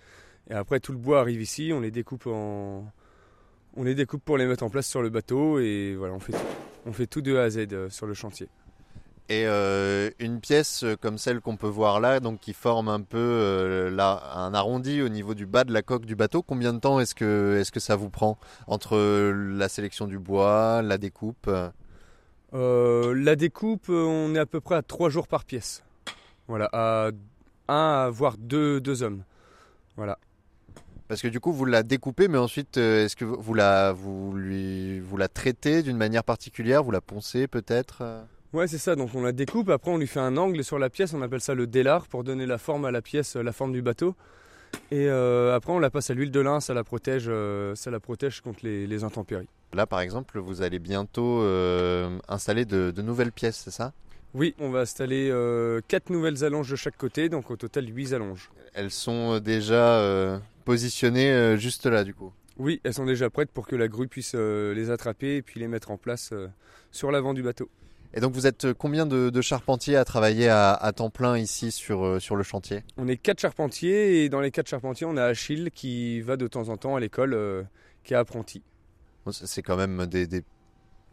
Et 0.50 0.56
après, 0.56 0.80
tout 0.80 0.94
le 0.94 0.98
bois 0.98 1.20
arrive 1.20 1.44
ici, 1.44 1.70
on 1.76 1.80
les 1.80 1.92
découpe 1.92 2.26
en. 2.26 2.92
On 3.78 3.84
les 3.84 3.94
découpe 3.94 4.26
pour 4.26 4.40
les 4.40 4.48
mettre 4.48 4.64
en 4.64 4.72
place 4.72 4.88
sur 4.88 5.04
le 5.04 5.12
bateau. 5.12 5.60
Et 5.60 5.94
voilà, 5.96 6.16
on 6.16 6.20
fait 6.20 6.34
tout, 6.34 6.40
on 6.88 6.92
fait 6.92 7.06
tout 7.06 7.22
de 7.22 7.36
A 7.36 7.44
à 7.44 7.50
Z 7.52 7.68
sur 7.90 8.08
le 8.08 8.16
chantier. 8.16 8.48
Et 9.32 9.46
euh, 9.46 10.10
une 10.20 10.42
pièce 10.42 10.84
euh, 10.84 10.98
comme 10.98 11.18
celle 11.18 11.40
qu'on 11.40 11.56
peut 11.56 11.70
voir 11.70 12.02
là, 12.02 12.20
donc 12.20 12.42
qui 12.42 12.52
forme 12.52 12.90
un 12.90 13.00
peu 13.00 13.18
euh, 13.18 13.90
là, 13.90 14.22
un 14.36 14.54
arrondi 14.54 15.02
au 15.02 15.08
niveau 15.08 15.36
du 15.36 15.46
bas 15.46 15.64
de 15.64 15.72
la 15.72 15.82
coque 15.82 16.06
du 16.06 16.18
bateau, 16.18 16.42
combien 16.42 16.74
de 16.74 16.80
temps 16.80 17.00
est-ce 17.00 17.16
que, 17.16 17.64
ça 17.80 17.96
vous 17.96 18.10
prend 18.10 18.38
entre 18.68 18.98
la 18.98 19.70
sélection 19.70 20.08
du 20.08 20.20
bois, 20.20 20.82
la 20.82 20.98
découpe 20.98 21.50
euh? 22.54 23.14
La 23.16 23.38
découpe, 23.38 23.88
on 23.88 24.36
est 24.36 24.40
à 24.40 24.46
peu 24.46 24.60
près 24.60 24.76
à 24.76 24.82
3 24.82 25.10
jours 25.10 25.30
par 25.30 25.46
pièce. 25.46 25.82
Voilà, 26.50 26.68
à 26.74 27.12
1 27.70 28.10
voire 28.10 28.36
2 28.38 28.82
deux, 28.82 29.02
hommes. 29.02 29.24
Voilà. 29.96 30.20
Parce 31.08 31.22
que 31.22 31.30
du 31.30 31.40
coup, 31.40 31.54
vous 31.54 31.64
la 31.64 31.84
découpez, 31.84 32.28
mais 32.28 32.38
ensuite, 32.38 32.76
est-ce 32.76 33.16
que 33.16 33.24
vous 33.24 33.54
la, 33.54 33.94
vous 33.94 34.34
lui, 34.34 35.00
vous 35.00 35.16
la 35.16 35.30
traitez 35.30 35.84
d'une 35.84 35.96
manière 35.96 36.26
particulière 36.26 36.84
Vous 36.84 36.92
la 36.92 37.00
poncez 37.00 37.48
peut-être 37.48 38.04
Ouais, 38.54 38.68
c'est 38.68 38.78
ça. 38.78 38.96
Donc 38.96 39.12
on 39.16 39.22
la 39.22 39.32
découpe, 39.32 39.70
après 39.70 39.92
on 39.92 39.98
lui 39.98 40.08
fait 40.08 40.20
un 40.20 40.36
angle 40.36 40.64
sur 40.64 40.78
la 40.78 40.90
pièce, 40.90 41.14
on 41.14 41.22
appelle 41.22 41.40
ça 41.40 41.56
le 41.56 41.68
délar 41.68 42.08
pour 42.08 42.24
donner 42.24 42.46
la 42.46 42.58
forme 42.58 42.84
à 42.84 42.92
la 42.92 43.02
pièce, 43.02 43.38
euh, 43.38 43.44
la 43.44 43.54
forme 43.54 43.72
du 43.72 43.82
bateau. 43.82 44.14
Et 44.92 45.08
euh, 45.08 45.56
après 45.56 45.72
on 45.72 45.80
la 45.80 45.90
passe 45.90 46.10
à 46.10 46.14
l'huile 46.14 46.32
de 46.32 46.40
lin, 46.42 46.60
ça 46.60 46.74
la 46.74 46.84
protège, 46.84 47.26
euh, 47.28 47.76
ça 47.76 47.92
la 47.92 48.02
protège 48.02 48.42
contre 48.42 48.60
les, 48.64 48.88
les 48.88 49.04
intempéries. 49.06 49.48
Là, 49.74 49.88
par 49.88 50.02
exemple, 50.02 50.38
vous 50.38 50.62
allez 50.62 50.80
bientôt 50.80 51.42
euh, 51.44 52.20
installer 52.28 52.66
de, 52.66 52.92
de 52.92 53.02
nouvelles 53.02 53.32
pièces, 53.32 53.62
c'est 53.64 53.72
ça? 53.72 53.94
Oui, 54.34 54.54
on 54.60 54.70
va 54.70 54.82
installer 54.82 55.30
quatre 55.90 56.10
nouvelles 56.10 56.44
allonges 56.46 56.70
de 56.70 56.76
chaque 56.78 56.98
côté, 56.98 57.28
donc 57.28 57.52
au 57.52 57.58
total 57.58 57.86
8 57.88 58.14
allonges. 58.14 58.50
Elles 58.74 58.92
sont 58.92 59.40
déjà 59.40 60.40
positionnées 60.64 61.58
juste 61.58 61.86
là, 61.86 62.06
du 62.06 62.14
coup? 62.14 62.32
Oui, 62.58 62.80
elles 62.86 62.94
sont 62.94 63.06
déjà 63.06 63.30
prêtes 63.30 63.52
pour 63.52 63.68
que 63.68 63.76
la 63.76 63.90
grue 63.90 64.08
puisse 64.08 64.34
les 64.34 64.90
attraper 64.90 65.36
et 65.36 65.42
puis 65.42 65.60
les 65.60 65.68
mettre 65.68 65.92
en 65.92 65.98
place 65.98 66.34
sur 66.92 67.12
l'avant 67.12 67.34
du 67.34 67.44
bateau. 67.44 67.70
Et 68.14 68.20
donc, 68.20 68.34
vous 68.34 68.46
êtes 68.46 68.74
combien 68.74 69.06
de, 69.06 69.30
de 69.30 69.42
charpentiers 69.42 69.96
à 69.96 70.04
travailler 70.04 70.50
à, 70.50 70.74
à 70.74 70.92
temps 70.92 71.10
plein 71.10 71.38
ici 71.38 71.72
sur, 71.72 72.06
euh, 72.06 72.20
sur 72.20 72.36
le 72.36 72.44
chantier? 72.44 72.84
On 72.98 73.08
est 73.08 73.18
quatre 73.18 73.40
charpentiers 73.40 74.24
et 74.24 74.30
dans 74.30 74.42
les 74.42 74.52
quatre 74.52 74.68
charpentiers, 74.68 75.08
on 75.08 75.16
a 75.18 75.24
Achille 75.24 75.70
qui 75.74 76.22
va 76.22 76.36
de 76.36 76.48
temps 76.48 76.70
en 76.70 76.78
temps 76.78 76.96
à 76.96 77.00
l'école, 77.00 77.34
euh, 77.34 77.64
qui 78.04 78.14
est 78.14 78.18
apprenti. 78.18 78.64
C'est- 79.32 79.62
quand 79.62 79.78
même 79.78 80.06
des, 80.08 80.28
des 80.28 80.44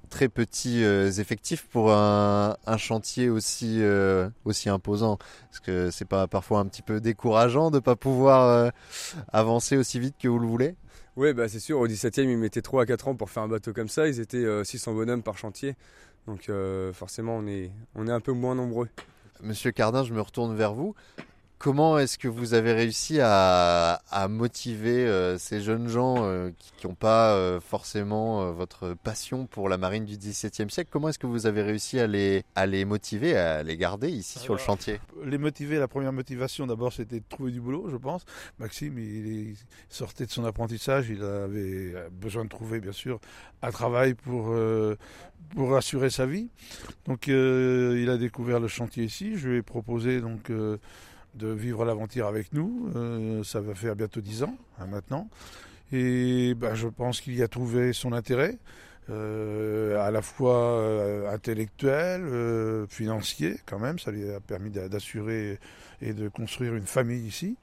très 0.09 0.29
petits 0.29 0.83
euh, 0.83 1.11
effectifs 1.11 1.67
pour 1.69 1.93
un, 1.93 2.57
un 2.67 2.77
chantier 2.79 3.29
aussi 3.29 3.83
euh, 3.83 4.29
aussi 4.45 4.71
imposant 4.71 5.19
Est-ce 5.53 5.61
que 5.61 5.91
c'est 5.91 6.07
pas 6.07 6.27
parfois 6.27 6.61
un 6.61 6.67
petit 6.67 6.81
peu 6.83 7.01
décourageant 7.01 7.71
de 7.71 7.79
pas 7.79 7.97
pouvoir 7.97 8.45
euh, 8.49 8.71
avancer 9.33 9.77
aussi 9.77 10.01
vite 10.01 10.17
que 10.21 10.29
vous 10.29 10.39
le 10.39 10.47
voulez? 10.47 10.75
Oui, 11.17 11.35
bah 11.35 11.49
c'est 11.49 11.59
sûr, 11.61 11.81
au 11.81 11.89
17e, 11.89 12.31
ils 12.31 12.39
mettaient 12.39 12.63
3 12.63 12.85
à 12.85 12.87
4 12.87 13.09
ans 13.09 13.17
pour 13.17 13.29
faire 13.29 13.43
un 13.43 13.49
bateau 13.49 13.73
comme 13.73 13.89
ça. 13.89 14.07
Ils 14.07 14.21
étaient 14.21 14.37
euh, 14.39 14.63
600 14.63 14.95
bonhommes 14.95 15.23
par 15.25 15.37
chantier. 15.37 15.75
Donc 16.27 16.49
euh, 16.49 16.93
forcément, 16.93 17.37
on 17.37 17.47
est, 17.47 17.71
on 17.95 18.07
est 18.07 18.13
un 18.13 18.21
peu 18.21 18.33
moins 18.33 18.55
nombreux. 18.55 18.89
Monsieur 19.41 19.71
Cardin, 19.71 20.05
je 20.05 20.13
me 20.13 20.21
retourne 20.21 20.57
vers 20.57 20.75
vous. 20.75 20.95
Comment 21.59 21.99
est-ce 21.99 22.19
que 22.19 22.29
vous 22.29 22.55
avez 22.55 22.73
réussi 22.73 23.19
à, 23.21 23.95
à 24.13 24.29
motiver 24.29 25.05
euh, 25.09 25.39
ces 25.39 25.61
jeunes 25.61 25.89
gens 25.89 26.15
euh, 26.19 26.51
qui 26.77 26.87
n'ont 26.87 26.95
pas 26.95 27.35
euh, 27.35 27.59
forcément 27.59 28.53
votre 28.53 28.95
passion 28.95 29.47
pour 29.47 29.69
la 29.69 29.77
marine 29.77 30.05
du 30.05 30.17
XVIIe 30.17 30.71
siècle? 30.71 30.89
Comment 30.93 31.09
est-ce 31.09 31.19
que 31.19 31.27
vous 31.27 31.47
avez 31.47 31.63
réussi 31.63 31.99
à 31.99 32.07
les, 32.07 32.45
à 32.55 32.67
les 32.67 32.85
motiver, 32.85 33.37
à 33.37 33.65
les 33.65 33.77
garder 33.77 34.09
ici 34.09 34.39
sur 34.39 34.55
le 34.55 34.61
Alors, 34.61 34.67
chantier? 34.67 35.01
Les 35.25 35.37
motiver, 35.37 35.79
la 35.81 35.89
première 35.89 36.13
motivation 36.13 36.65
d'abord 36.65 36.93
c'était 36.93 37.19
de 37.19 37.25
trouver 37.29 37.51
du 37.51 37.61
boulot, 37.61 37.89
je 37.91 37.97
pense. 37.97 38.25
Maxime, 38.61 38.97
il, 38.97 39.27
il 39.27 39.57
sortait 39.89 40.27
de 40.27 40.31
son 40.31 40.45
apprentissage, 40.45 41.09
il 41.11 41.25
avait 41.25 41.93
besoin 42.13 42.45
de 42.45 42.51
trouver 42.51 42.79
bien 42.79 42.93
sûr 42.93 43.19
un 43.63 43.73
travail 43.73 44.15
pour, 44.15 44.55
pour 45.57 45.77
assurer 45.77 46.11
sa 46.11 46.25
vie. 46.25 46.51
Donc 47.07 47.27
il 47.27 48.09
a 48.09 48.17
découvert 48.17 48.61
le 48.61 48.69
chantier 48.69 49.03
ici, 49.03 49.37
je 49.37 49.49
lui 49.49 49.57
ai 49.59 49.63
proposé 49.63 50.21
donc 50.21 50.53
de 51.39 51.49
vivre 51.49 51.85
l'aventure 51.85 52.27
avec 52.27 52.53
nous. 52.53 52.91
Euh, 52.97 53.43
ça 53.45 53.61
va 53.61 53.75
faire 53.75 53.97
bientôt 53.97 54.21
10 54.21 54.43
ans 54.43 54.57
hein, 54.79 54.87
maintenant. 54.87 55.29
Et 55.93 56.55
ben, 56.55 56.75
je 56.75 56.89
pense 56.89 57.21
qu'il 57.21 57.35
y 57.35 57.43
a 57.43 57.49
trouvé 57.49 57.93
son 57.93 58.13
intérêt. 58.13 58.59
Euh, 59.11 59.99
à 60.01 60.11
la 60.11 60.23
fois 60.23 60.57
euh, 60.57 61.33
intellectuel, 61.33 62.23
euh, 62.23 62.87
financier 62.89 63.57
quand 63.67 63.79
même, 63.79 63.99
ça 63.99 64.11
lui 64.11 64.31
a 64.31 64.41
permis 64.41 64.71
d'a- 64.71 64.89
d'assurer 64.89 65.59
et 66.01 66.13
de 66.13 66.29
construire 66.29 66.75
une 66.75 66.87
famille 66.87 67.27
ici, 67.27 67.57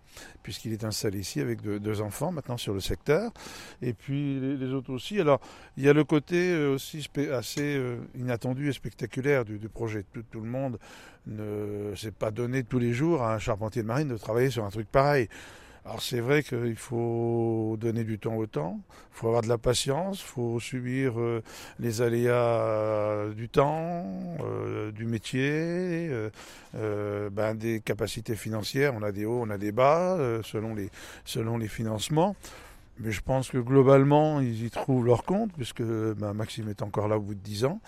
puisqu'il 0.43 0.73
est 0.73 0.83
installé 0.83 1.19
ici 1.19 1.39
avec 1.39 1.61
deux, 1.61 2.01
enfants 2.01 2.31
maintenant 2.31 2.57
sur 2.57 2.73
le 2.73 2.79
secteur, 2.79 3.31
et 3.81 3.93
puis 3.93 4.39
les, 4.39 4.73
autres 4.73 4.91
aussi. 4.91 5.19
Alors 5.19 5.39
il 5.77 5.83
y 5.83 5.89
a 5.89 5.93
le 5.93 6.03
côté 6.03 6.51
euh, 6.51 6.73
aussi 6.73 7.07
assez 7.31 7.77
euh, 7.77 7.97
inattendu 8.15 8.69
et 8.69 8.73
spectaculaire 8.73 9.45
du, 9.45 9.57
projet. 9.69 10.05
Tout 10.31 10.41
le 10.41 10.49
monde 10.49 10.79
ne 11.27 11.93
s'est 11.95 12.11
pas 12.11 12.31
donné 12.31 12.63
tous 12.63 12.79
les 12.79 12.93
jours 12.93 13.23
à 13.23 13.33
un 13.33 13.39
charpentier 13.39 13.81
de 13.81 13.87
marine 13.87 14.09
de 14.09 14.17
travailler 14.17 14.49
sur 14.49 14.65
un 14.65 14.69
truc 14.69 14.89
pareil. 14.91 15.29
Alors 15.85 16.01
c'est 16.01 16.19
vrai 16.19 16.41
qu'il 16.41 16.75
faut 16.75 17.77
donner 17.79 18.03
du 18.03 18.17
temps 18.17 18.33
au 18.37 18.47
temps, 18.47 18.79
il 18.89 19.17
faut 19.17 19.27
avoir 19.27 19.43
de 19.43 19.47
la 19.47 19.59
patience, 19.59 20.19
il 20.19 20.25
faut 20.25 20.59
subir 20.59 21.19
euh, 21.19 21.43
les 21.77 22.01
aléas 22.01 22.33
euh, 22.33 23.33
du 23.35 23.49
temps, 23.49 24.03
euh, 24.43 24.91
du 24.91 25.05
métier, 25.05 26.09
ben, 26.73 27.53
des 27.53 27.81
capacités 27.81 28.35
financières. 28.35 28.95
On 28.95 29.03
a 29.03 29.11
des 29.11 29.25
hauts, 29.25 29.43
on 29.45 29.49
a 29.51 29.59
des 29.59 29.71
bas 29.71 30.17
selon, 30.43 30.73
les, 30.73 30.89
selon 31.23 31.57
les 31.57 31.67
financements. 31.67 32.35
Mais 32.97 33.11
je 33.11 33.21
pense 33.21 33.49
que 33.49 33.59
globalement, 33.59 34.39
ils 34.39 34.65
y 34.65 34.71
trouvent 34.71 35.05
leur 35.05 35.23
compte, 35.23 35.53
puisque 35.53 35.83
ben, 35.83 36.33
Maxime 36.33 36.67
est 36.67 36.81
encore 36.81 37.07
là 37.07 37.17
au 37.17 37.21
bout 37.21 37.35
de 37.35 37.39
10 37.41 37.65
ans. 37.65 37.79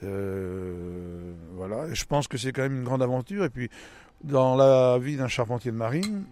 Voilà. 0.00 1.92
Je 1.92 2.04
pense 2.06 2.26
que 2.26 2.38
c'est 2.38 2.52
quand 2.52 2.62
même 2.62 2.78
une 2.78 2.84
grande 2.84 3.02
aventure. 3.02 3.44
Et 3.44 3.50
puis, 3.50 3.68
dans 4.22 4.56
la 4.56 4.98
vie 4.98 5.16
d'un 5.16 5.28
charpentier 5.28 5.70
de 5.70 5.76
marine, 5.76 6.24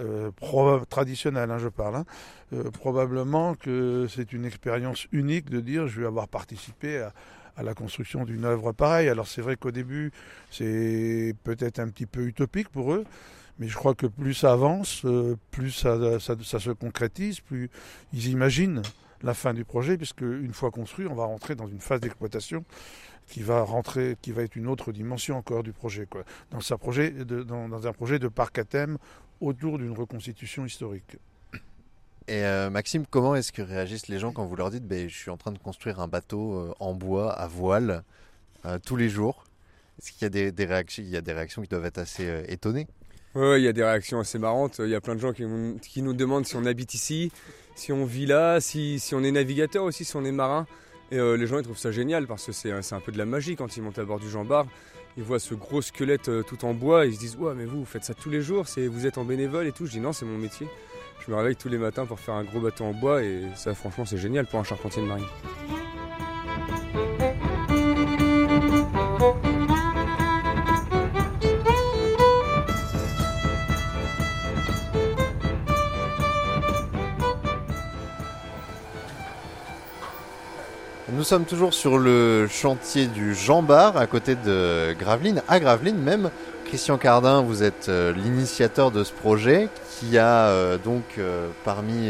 euh, 0.00 0.30
hein, 0.32 1.58
je 1.58 1.68
parle, 1.68 1.96
hein, 1.96 2.04
euh, 2.52 2.70
probablement 2.70 3.54
que 3.54 4.06
c'est 4.08 4.32
une 4.32 4.44
expérience 4.44 5.06
unique 5.12 5.50
de 5.50 5.60
dire 5.60 5.86
je 5.88 6.00
vais 6.00 6.06
avoir 6.06 6.28
participé 6.28 6.98
à, 6.98 7.12
la 7.62 7.74
construction 7.74 8.24
d'une 8.24 8.46
œuvre 8.46 8.72
pareille. 8.72 9.10
Alors 9.10 9.26
c'est 9.26 9.42
vrai 9.42 9.56
qu'au 9.56 9.70
début, 9.70 10.12
c'est 10.50 11.34
peut-être 11.44 11.78
un 11.78 11.88
petit 11.88 12.06
peu 12.06 12.26
utopique 12.26 12.70
pour 12.70 12.94
eux, 12.94 13.04
mais 13.58 13.68
je 13.68 13.76
crois 13.76 13.94
que 13.94 14.06
plus 14.06 14.32
ça 14.32 14.52
avance, 14.52 15.04
euh, 15.04 15.36
plus 15.50 15.70
ça, 15.70 16.18
se 16.18 16.70
concrétise, 16.70 17.40
plus 17.40 17.68
ils 18.14 18.28
imaginent 18.28 18.82
la 19.22 19.34
fin 19.34 19.52
du 19.52 19.66
projet, 19.66 19.98
puisque 19.98 20.22
une 20.22 20.54
fois 20.54 20.70
construit, 20.70 21.06
on 21.06 21.14
va 21.14 21.24
rentrer 21.24 21.54
dans 21.54 21.66
une 21.66 21.80
phase 21.80 22.00
d'exploitation 22.00 22.64
qui 23.26 23.42
va 23.42 23.60
rentrer, 23.60 24.16
qui 24.22 24.32
va 24.32 24.42
être 24.42 24.56
une 24.56 24.66
autre 24.66 24.90
dimension 24.90 25.36
encore 25.36 25.62
du 25.62 25.72
projet, 25.72 26.08
dans 26.50 26.72
un 27.86 27.92
projet 27.92 28.18
de 28.18 28.28
parc 28.28 28.58
à 28.58 28.64
thème 28.64 28.96
autour 29.40 29.78
d'une 29.78 29.92
reconstitution 29.92 30.64
historique. 30.66 31.16
Et 32.28 32.44
euh, 32.44 32.70
Maxime, 32.70 33.06
comment 33.08 33.34
est-ce 33.34 33.52
que 33.52 33.62
réagissent 33.62 34.08
les 34.08 34.18
gens 34.18 34.32
quand 34.32 34.44
vous 34.46 34.54
leur 34.56 34.70
dites 34.70 34.86
ben, 34.86 35.08
je 35.08 35.16
suis 35.16 35.30
en 35.30 35.36
train 35.36 35.50
de 35.52 35.58
construire 35.58 35.98
un 36.00 36.06
bateau 36.08 36.54
euh, 36.54 36.74
en 36.78 36.94
bois 36.94 37.32
à 37.32 37.46
voile 37.48 38.04
euh, 38.66 38.78
tous 38.84 38.96
les 38.96 39.08
jours? 39.08 39.44
Est-ce 39.98 40.12
qu'il 40.12 40.22
y 40.22 40.26
a 40.26 40.28
des, 40.30 40.52
des 40.52 40.64
réactions 40.64 41.02
Il 41.02 41.10
y 41.10 41.16
a 41.16 41.20
des 41.22 41.32
réactions 41.32 41.60
qui 41.62 41.68
doivent 41.68 41.86
être 41.86 41.98
assez 41.98 42.26
euh, 42.28 42.42
étonnées? 42.48 42.86
Ouais, 43.34 43.60
il 43.60 43.64
y 43.64 43.68
a 43.68 43.72
des 43.72 43.82
réactions 43.84 44.20
assez 44.20 44.38
marrantes. 44.38 44.80
Il 44.82 44.90
y 44.90 44.94
a 44.94 45.00
plein 45.00 45.14
de 45.14 45.20
gens 45.20 45.32
qui, 45.32 45.44
nous- 45.44 45.78
qui 45.78 46.02
nous 46.02 46.12
demandent 46.14 46.46
si 46.46 46.56
on 46.56 46.64
habite 46.66 46.94
ici, 46.94 47.32
si 47.74 47.92
on 47.92 48.04
vit 48.04 48.26
là, 48.26 48.60
si, 48.60 48.98
si 49.00 49.14
on 49.14 49.22
est 49.24 49.30
navigateur 49.32 49.84
aussi, 49.84 50.04
si 50.04 50.16
on 50.16 50.24
est 50.24 50.32
marin. 50.32 50.66
Et 51.10 51.18
euh, 51.18 51.36
les 51.36 51.46
gens 51.48 51.58
ils 51.58 51.64
trouvent 51.64 51.76
ça 51.78 51.90
génial 51.90 52.26
parce 52.28 52.46
que 52.46 52.52
c'est 52.52 52.70
un 52.72 53.00
peu 53.00 53.10
de 53.10 53.18
la 53.18 53.26
magie 53.26 53.56
quand 53.56 53.76
ils 53.76 53.82
montent 53.82 53.98
à 53.98 54.04
bord 54.04 54.20
du 54.20 54.30
Jean-Bar. 54.30 54.66
Ils 55.16 55.24
voient 55.24 55.40
ce 55.40 55.54
gros 55.54 55.82
squelette 55.82 56.28
euh, 56.28 56.42
tout 56.42 56.64
en 56.64 56.72
bois, 56.72 57.06
ils 57.06 57.14
se 57.14 57.20
disent 57.20 57.36
Ouais, 57.36 57.54
mais 57.54 57.64
vous, 57.64 57.80
vous 57.80 57.84
faites 57.84 58.04
ça 58.04 58.14
tous 58.14 58.30
les 58.30 58.42
jours, 58.42 58.68
c'est 58.68 58.86
vous 58.86 59.06
êtes 59.06 59.18
en 59.18 59.24
bénévole 59.24 59.66
et 59.66 59.72
tout. 59.72 59.86
Je 59.86 59.92
dis 59.92 60.00
Non, 60.00 60.12
c'est 60.12 60.24
mon 60.24 60.38
métier. 60.38 60.66
Je 61.26 61.30
me 61.30 61.36
réveille 61.36 61.56
tous 61.56 61.68
les 61.68 61.78
matins 61.78 62.06
pour 62.06 62.18
faire 62.18 62.34
un 62.34 62.44
gros 62.44 62.60
bateau 62.60 62.84
en 62.84 62.92
bois 62.92 63.22
et 63.22 63.42
ça, 63.54 63.74
franchement, 63.74 64.06
c'est 64.06 64.18
génial 64.18 64.46
pour 64.46 64.58
un 64.58 64.64
charpentier 64.64 65.02
de 65.02 65.06
marine. 65.06 65.26
Nous 81.20 81.26
sommes 81.26 81.44
toujours 81.44 81.74
sur 81.74 81.98
le 81.98 82.48
chantier 82.48 83.06
du 83.06 83.34
Jean 83.34 83.60
Bar, 83.60 83.98
à 83.98 84.06
côté 84.06 84.36
de 84.36 84.94
Gravelines, 84.98 85.42
à 85.48 85.60
Gravelines 85.60 85.98
même. 85.98 86.30
Christian 86.64 86.96
Cardin, 86.96 87.42
vous 87.42 87.62
êtes 87.62 87.90
euh, 87.90 88.14
l'initiateur 88.14 88.90
de 88.90 89.04
ce 89.04 89.12
projet 89.12 89.68
qui 89.90 90.16
a 90.16 90.46
euh, 90.46 90.78
donc 90.78 91.02
euh, 91.18 91.50
parmi 91.62 92.08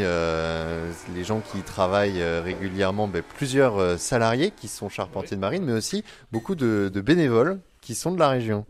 les 1.13 1.25
gens 1.25 1.41
qui 1.41 1.57
y 1.57 1.61
travaillent 1.61 2.23
régulièrement 2.23 3.09
ben, 3.09 3.21
plusieurs 3.35 3.99
salariés 3.99 4.53
qui 4.55 4.69
sont 4.69 4.87
charpentiers 4.87 5.35
de 5.35 5.41
marine, 5.41 5.65
mais 5.65 5.73
aussi 5.73 6.05
beaucoup 6.31 6.55
de, 6.55 6.89
bénévoles 7.05 7.59
qui 7.81 7.95
sont 7.95 8.13
de 8.13 8.19
la 8.19 8.29
région. 8.29 8.65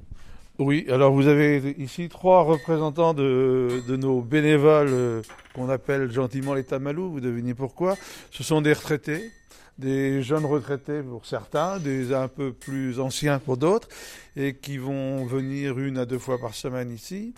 Oui, 0.58 0.88
alors 0.90 1.12
vous 1.14 1.28
avez 1.28 1.76
ici 1.78 2.10
trois 2.10 2.42
représentants 2.42 3.14
de, 3.14 3.84
de 3.88 3.96
nos 3.96 4.22
bénévoles 4.22 5.22
qu'on 5.54 5.70
appelle 5.70 6.12
gentiment 6.12 6.56
les 6.56 6.64
Tamalous, 6.64 7.12
vous 7.12 7.20
devinez 7.20 7.54
pourquoi. 7.54 7.96
Ce 8.32 8.44
sont 8.44 8.62
des 8.62 8.74
retraités, 8.74 9.30
des 9.78 10.22
jeunes 10.22 10.46
retraités 10.46 11.01
pour 11.01 11.25
certains, 11.25 11.80
des 11.80 12.13
un 12.13 12.28
peu 12.28 12.54
plus 12.54 13.00
anciens 13.00 13.40
pour 13.40 13.58
d'autres, 13.58 13.88
et 14.36 14.56
qui 14.56 14.78
vont 14.78 15.25
venir 15.25 15.80
une 15.80 15.98
à 15.98 16.06
deux 16.06 16.20
fois 16.20 16.40
par 16.40 16.54
semaine 16.54 16.92
ici, 16.92 17.34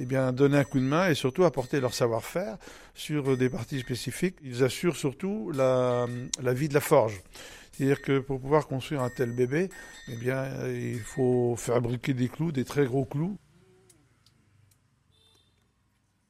et 0.00 0.04
bien 0.04 0.32
donner 0.32 0.58
un 0.58 0.64
coup 0.64 0.78
de 0.78 0.84
main 0.84 1.08
et 1.08 1.14
surtout 1.14 1.44
apporter 1.44 1.80
leur 1.80 1.94
savoir-faire 1.94 2.56
sur 2.94 3.36
des 3.36 3.48
parties 3.48 3.80
spécifiques. 3.80 4.36
Ils 4.44 4.62
assurent 4.62 4.96
surtout 4.96 5.50
la, 5.54 6.06
la 6.42 6.52
vie 6.52 6.68
de 6.68 6.74
la 6.74 6.80
forge. 6.80 7.20
C'est-à-dire 7.72 8.00
que 8.00 8.20
pour 8.20 8.40
pouvoir 8.40 8.66
construire 8.68 9.02
un 9.02 9.10
tel 9.10 9.32
bébé, 9.32 9.68
eh 10.08 10.16
bien, 10.16 10.46
il 10.68 11.00
faut 11.00 11.56
fabriquer 11.56 12.14
des 12.14 12.28
clous, 12.28 12.50
des 12.50 12.64
très 12.64 12.86
gros 12.86 13.04
clous. 13.04 13.36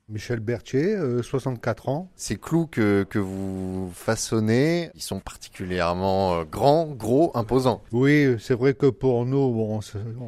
Michel 0.08 0.38
Berthier, 0.38 0.94
euh, 0.94 1.20
64 1.20 1.88
ans. 1.88 2.12
Ces 2.14 2.36
clous 2.36 2.68
que, 2.68 3.04
que 3.10 3.18
vous 3.18 3.90
façonnez, 3.92 4.90
ils 4.94 5.02
sont 5.02 5.18
particulièrement 5.18 6.36
euh, 6.40 6.44
grands, 6.44 6.86
gros, 6.86 7.32
imposants. 7.34 7.82
Oui, 7.90 8.36
c'est 8.38 8.54
vrai 8.54 8.74
que 8.74 8.86
pour 8.86 9.26
nous, 9.26 9.52
bon, 9.52 9.80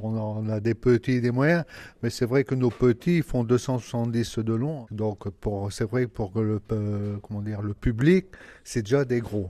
on 0.03 0.17
en 0.19 0.49
a 0.49 0.59
des 0.59 0.75
petits 0.75 1.13
et 1.13 1.21
des 1.21 1.31
moyens, 1.31 1.63
mais 2.03 2.11
c'est 2.11 2.27
vrai 2.27 2.43
que 2.43 2.57
nos 2.57 2.71
petits 2.71 3.23
font 3.23 3.45
270 3.45 4.41
de 4.41 4.53
long. 4.53 4.87
Donc, 4.91 5.29
pour, 5.29 5.73
c'est 5.73 5.85
vrai 5.89 6.07
que 6.07 6.11
pour 6.11 6.33
que 6.33 6.41
le, 6.41 6.61
euh, 6.73 7.17
comment 7.23 7.41
dire, 7.41 7.63
le 7.63 7.73
public, 7.75 8.27
c'est 8.65 8.83
déjà 8.83 9.05
des 9.05 9.21
gros. 9.21 9.49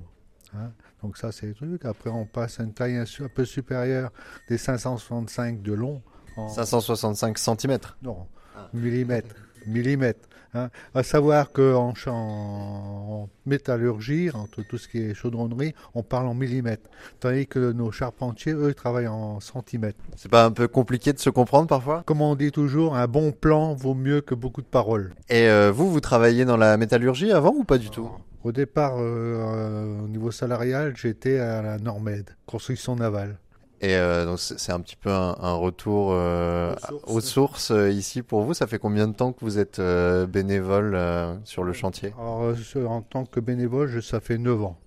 hein. 0.55 0.73
Donc 1.03 1.17
ça, 1.17 1.33
c'est 1.33 1.47
le 1.47 1.55
truc. 1.55 1.87
Après, 1.87 2.11
on 2.11 2.27
passe 2.27 2.61
à 2.61 2.65
une 2.65 2.75
taille 2.75 2.97
un, 2.97 3.05
peu 3.35 3.47
supérieure 3.47 4.11
des 4.51 4.59
565 4.59 5.63
de 5.63 5.73
long. 5.73 6.03
en- 6.37 6.49
565 6.51 7.39
cm. 7.39 7.79
Non, 8.03 8.27
millimètres. 8.75 9.35
Millimètres. 9.67 10.29
Hein. 10.55 10.71
À 10.95 11.03
savoir 11.03 11.53
qu'en 11.53 11.93
en, 12.07 12.11
en 12.11 13.29
métallurgie, 13.47 14.31
entre 14.33 14.63
tout 14.63 14.79
ce 14.79 14.89
qui 14.89 14.99
est 14.99 15.15
chaudronnerie, 15.15 15.75
on 15.95 16.03
parle 16.03 16.27
en 16.27 16.35
millimètres. 16.35 16.89
Tandis 17.21 17.47
que 17.47 17.73
nos 17.73 17.91
charpentiers, 17.91 18.53
eux, 18.53 18.75
travaillent 18.75 19.09
en 19.09 19.41
centimètres. 19.41 19.99
C'est 20.17 20.31
pas 20.31 20.45
un 20.45 20.51
peu 20.51 20.69
compliqué 20.69 21.13
de 21.13 21.19
se 21.19 21.31
comprendre 21.31 21.69
parfois? 21.69 22.03
Comme 22.07 22.23
on 22.23 22.35
dit 22.35 22.53
toujours, 22.53 22.97
un 22.97 23.07
bon 23.07 23.33
plan 23.33 23.75
vaut 23.75 23.95
mieux 23.95 24.21
que 24.21 24.35
beaucoup 24.35 24.63
de 24.63 24.67
paroles. 24.67 25.15
Et 25.29 25.49
euh, 25.49 25.71
vous, 25.71 25.91
vous 25.91 26.01
travaillez 26.01 26.45
dans 26.45 26.57
la 26.57 26.77
métallurgie 26.77 27.33
avant 27.33 27.53
ou 27.55 27.65
pas 27.65 27.79
du 27.79 27.91
tout? 27.91 28.11
Au 28.45 28.53
départ, 28.53 28.95
euh, 28.99 30.05
au 30.05 30.09
niveau 30.09 30.31
salarial, 30.31 30.95
j'étais 30.97 31.39
à 31.39 31.61
la 31.61 31.79
Normed, 31.79 32.31
construction 32.47 32.97
navale. 32.97 33.39
Et 33.81 33.95
euh, 33.95 34.25
donc 34.25 34.41
c'est 34.41 34.73
un 34.73 34.81
petit 34.81 34.97
peu 34.97 35.11
un, 35.11 35.37
un 35.41 35.55
retour 35.55 36.11
euh, 36.13 36.75
aux 37.07 37.21
sources, 37.21 37.71
euh, 37.71 37.91
ici 37.91 38.23
pour 38.23 38.43
vous. 38.43 38.53
Ça 38.55 38.67
fait 38.67 38.79
combien 38.79 39.07
de 39.07 39.15
temps 39.15 39.33
que 39.33 39.41
vous 39.45 39.59
êtes 39.59 39.81
bénévole 40.29 40.99
sur 41.45 41.63
le 41.65 41.73
chantier? 41.73 42.13
Alors, 42.19 42.55
en 42.89 43.03
tant 43.03 43.25
que 43.25 43.39
bénévole, 43.41 43.89
je- 43.89 44.01
ça 44.01 44.21
fait 44.21 44.39
9 44.39 44.63
ans. 44.63 44.79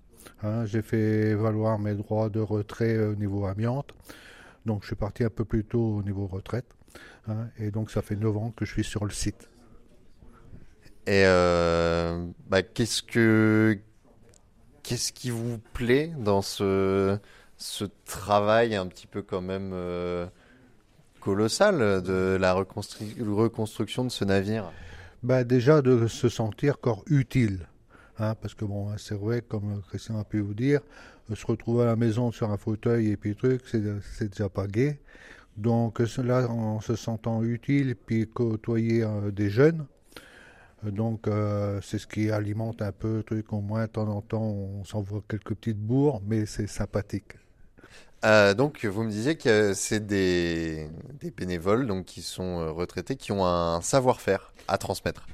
Hein, 0.43 0.65
J'ai 0.65 0.81
fait 0.81 1.33
valoir 1.35 1.79
mes 1.79 1.93
droits 1.93 2.29
de 2.29 2.39
retrait 2.41 2.97
au 2.97 3.15
niveau 3.15 3.45
amiante. 3.45 3.91
Donc, 4.65 4.81
je 4.81 4.87
suis 4.87 4.95
parti 4.95 5.23
un 5.23 5.29
peu 5.29 5.45
plus 5.45 5.63
tôt 5.63 5.97
au 5.97 6.03
niveau 6.03 6.27
retraite. 6.27 6.65
hein, 7.27 7.47
et 7.57 7.71
donc, 7.71 7.91
ça 7.91 8.01
fait 8.01 8.15
9 8.17 8.35
ans 8.37 8.51
que 8.55 8.65
je 8.65 8.71
suis 8.73 8.83
sur 8.83 9.05
le 9.05 9.11
site. 9.11 9.49
Et 11.07 11.23
bah, 12.49 12.61
qu'est-ce 12.63 13.01
que 13.03 13.77
qu'est-ce 14.83 15.11
qui 15.13 15.29
vous 15.29 15.57
plaît 15.73 16.11
dans 16.17 16.41
ce 16.41 17.17
ce 17.61 17.85
travail 18.05 18.75
un 18.75 18.87
petit 18.87 19.07
peu 19.07 19.21
quand 19.21 19.41
même 19.41 19.71
euh, 19.73 20.25
colossal 21.19 22.01
de 22.01 22.37
la 22.39 22.53
reconstru- 22.53 23.21
reconstruction 23.21 24.03
de 24.03 24.09
ce 24.09 24.25
navire 24.25 24.71
Bah, 25.23 25.43
déjà, 25.43 25.81
de 25.81 26.07
se 26.07 26.27
sentir 26.29 26.79
corps 26.79 27.03
utile. 27.07 27.67
hein, 28.17 28.35
parce 28.41 28.55
que, 28.55 28.65
bon, 28.65 28.89
c'est 28.97 29.15
vrai, 29.15 29.41
comme 29.41 29.81
Christian 29.89 30.19
a 30.19 30.23
pu 30.23 30.39
vous 30.41 30.53
dire, 30.55 30.81
euh, 31.29 31.35
se 31.35 31.45
retrouver 31.45 31.83
à 31.83 31.85
la 31.87 31.95
maison 31.95 32.31
sur 32.31 32.49
un 32.51 32.57
fauteuil 32.57 33.09
et 33.11 33.17
puis 33.17 33.35
truc, 33.35 33.61
c'est 33.67 34.29
déjà 34.29 34.49
pas 34.49 34.67
gai. 34.67 34.99
Donc, 35.57 36.01
euh, 36.01 36.07
là, 36.23 36.47
en 36.49 36.81
se 36.81 36.95
sentant 36.95 37.43
utile, 37.43 37.95
puis 37.95 38.27
côtoyer 38.27 39.05
des 39.31 39.49
jeunes, 39.49 39.85
donc 40.83 41.27
c'est 41.83 41.99
ce 41.99 42.07
qui 42.07 42.31
alimente 42.31 42.81
un 42.81 42.91
peu 42.91 43.17
le 43.17 43.23
truc. 43.23 43.53
Au 43.53 43.61
moins, 43.61 43.83
de 43.85 43.91
temps 43.91 44.07
en 44.07 44.21
temps, 44.21 44.41
on 44.41 44.83
s'envoie 44.83 45.21
quelques 45.27 45.53
petites 45.53 45.77
bourres, 45.77 46.21
mais 46.25 46.47
c'est 46.47 46.65
sympathique. 46.67 47.33
Euh, 48.23 48.53
donc, 48.53 48.85
vous 48.85 49.03
me 49.03 49.09
disiez 49.09 49.35
que 49.35 49.73
c'est 49.73 50.05
des, 50.05 50.87
bénévoles 51.37 51.87
donc, 51.87 52.05
qui 52.05 52.21
sont 52.21 52.59
euh, 52.59 52.71
retraités, 52.71 53.15
qui 53.15 53.31
ont 53.31 53.45
un 53.45 53.81
savoir-faire 53.81 54.53
à 54.67 54.77
transmettre. 54.77 55.25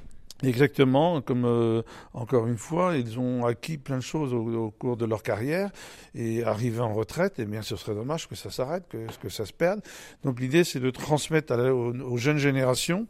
Exactement, 0.44 1.20
comme 1.20 1.44
euh, 1.44 1.82
encore 2.14 2.46
une 2.46 2.56
fois, 2.56 2.96
ils 2.96 3.18
ont 3.18 3.44
acquis 3.44 3.76
plein 3.76 3.96
de 3.96 4.02
choses 4.02 4.32
au, 4.32 4.70
cours 4.70 4.96
de 4.96 5.04
leur 5.04 5.24
carrière 5.24 5.70
et 6.14 6.44
arrivés 6.44 6.80
en 6.80 6.94
retraite, 6.94 7.34
eh 7.38 7.44
bien, 7.44 7.60
ce 7.60 7.74
serait 7.74 7.94
dommage 7.94 8.28
que 8.28 8.36
ça 8.36 8.48
s'arrête, 8.48 8.84
que, 8.88 8.98
que 9.20 9.28
ça 9.28 9.44
se 9.44 9.52
perde. 9.52 9.80
Donc 10.22 10.38
l'idée, 10.38 10.62
c'est 10.62 10.78
de 10.78 10.90
transmettre 10.90 11.54
aux 11.54 12.16
jeunes 12.18 12.38
générations 12.38 13.08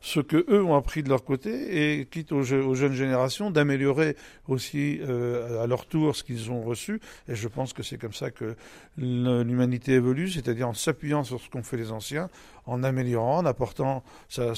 ce 0.00 0.20
que 0.20 0.44
eux 0.48 0.62
ont 0.62 0.76
appris 0.76 1.02
de 1.02 1.08
leur 1.08 1.24
côté 1.24 2.00
et 2.00 2.06
quitte 2.06 2.32
aux, 2.32 2.42
je- 2.42 2.56
aux 2.56 2.74
jeunes 2.74 2.94
générations 2.94 3.50
d'améliorer 3.50 4.16
aussi 4.48 4.98
euh, 5.02 5.62
à 5.62 5.66
leur 5.66 5.86
tour 5.86 6.16
ce 6.16 6.24
qu'ils 6.24 6.50
ont 6.50 6.62
reçu. 6.62 7.00
Et 7.28 7.34
je 7.34 7.48
pense 7.48 7.72
que 7.72 7.82
c'est 7.82 7.98
comme 7.98 8.14
ça 8.14 8.30
que 8.30 8.56
l'humanité 8.96 9.92
évolue, 9.92 10.30
c'est-à-dire 10.30 10.68
en 10.68 10.74
s'appuyant 10.74 11.22
sur 11.24 11.40
ce 11.40 11.48
qu'ont 11.50 11.62
fait 11.62 11.76
les 11.76 11.92
anciens, 11.92 12.28
en 12.66 12.82
améliorant, 12.82 13.38
en 13.38 13.46
apportant 13.46 14.02
sa, 14.28 14.52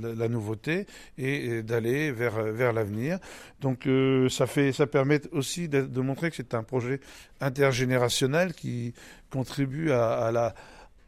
la, 0.00 0.28
nouveauté 0.28 0.86
et, 1.18 1.62
d'aller 1.62 2.12
vers, 2.12 2.42
vers 2.42 2.72
l'avenir. 2.72 3.18
Donc 3.60 3.86
euh, 3.86 4.28
ça, 4.28 4.46
fait, 4.46 4.72
ça 4.72 4.86
permet 4.86 5.20
aussi 5.32 5.68
de, 5.68 6.00
montrer 6.00 6.30
que 6.30 6.36
c'est 6.36 6.54
un 6.54 6.62
projet 6.62 7.00
intergénérationnel 7.40 8.54
qui 8.54 8.94
contribue 9.30 9.92
à 9.92 10.30
la, 10.32 10.54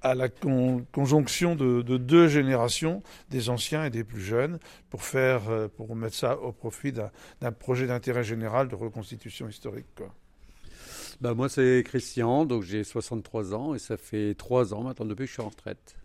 à 0.04 0.14
la 0.14 0.28
con- 0.28 0.86
conjonction 0.92 1.56
de, 1.56 1.82
de 1.82 1.96
deux 1.96 2.28
générations, 2.28 3.02
des 3.30 3.48
anciens 3.48 3.84
et 3.86 3.90
des 3.90 4.04
plus 4.04 4.20
jeunes, 4.20 4.58
pour 4.90 5.02
faire, 5.02 5.48
euh, 5.50 5.68
pour 5.68 5.96
mettre 5.96 6.14
ça 6.16 6.38
au 6.38 6.52
profit 6.52 6.92
d'un 6.92 7.52
projet 7.52 7.86
d'intérêt 7.86 8.22
général 8.24 8.68
de 8.68 8.74
reconstitution 8.76 9.48
historique. 9.48 9.86
Quoi. 9.96 10.14
Bah, 11.20 11.34
moi, 11.34 11.48
c'est 11.48 11.82
Christian, 11.86 12.44
donc 12.44 12.62
j'ai 12.62 12.84
63 12.84 13.54
ans 13.54 13.74
et 13.74 13.78
ça 13.78 13.96
fait 13.96 14.34
3 14.34 14.74
ans 14.74 14.82
maintenant 14.82 15.06
depuis 15.06 15.24
que 15.24 15.28
je 15.28 15.32
suis 15.34 15.42
en 15.42 15.48
retraite. 15.48 15.96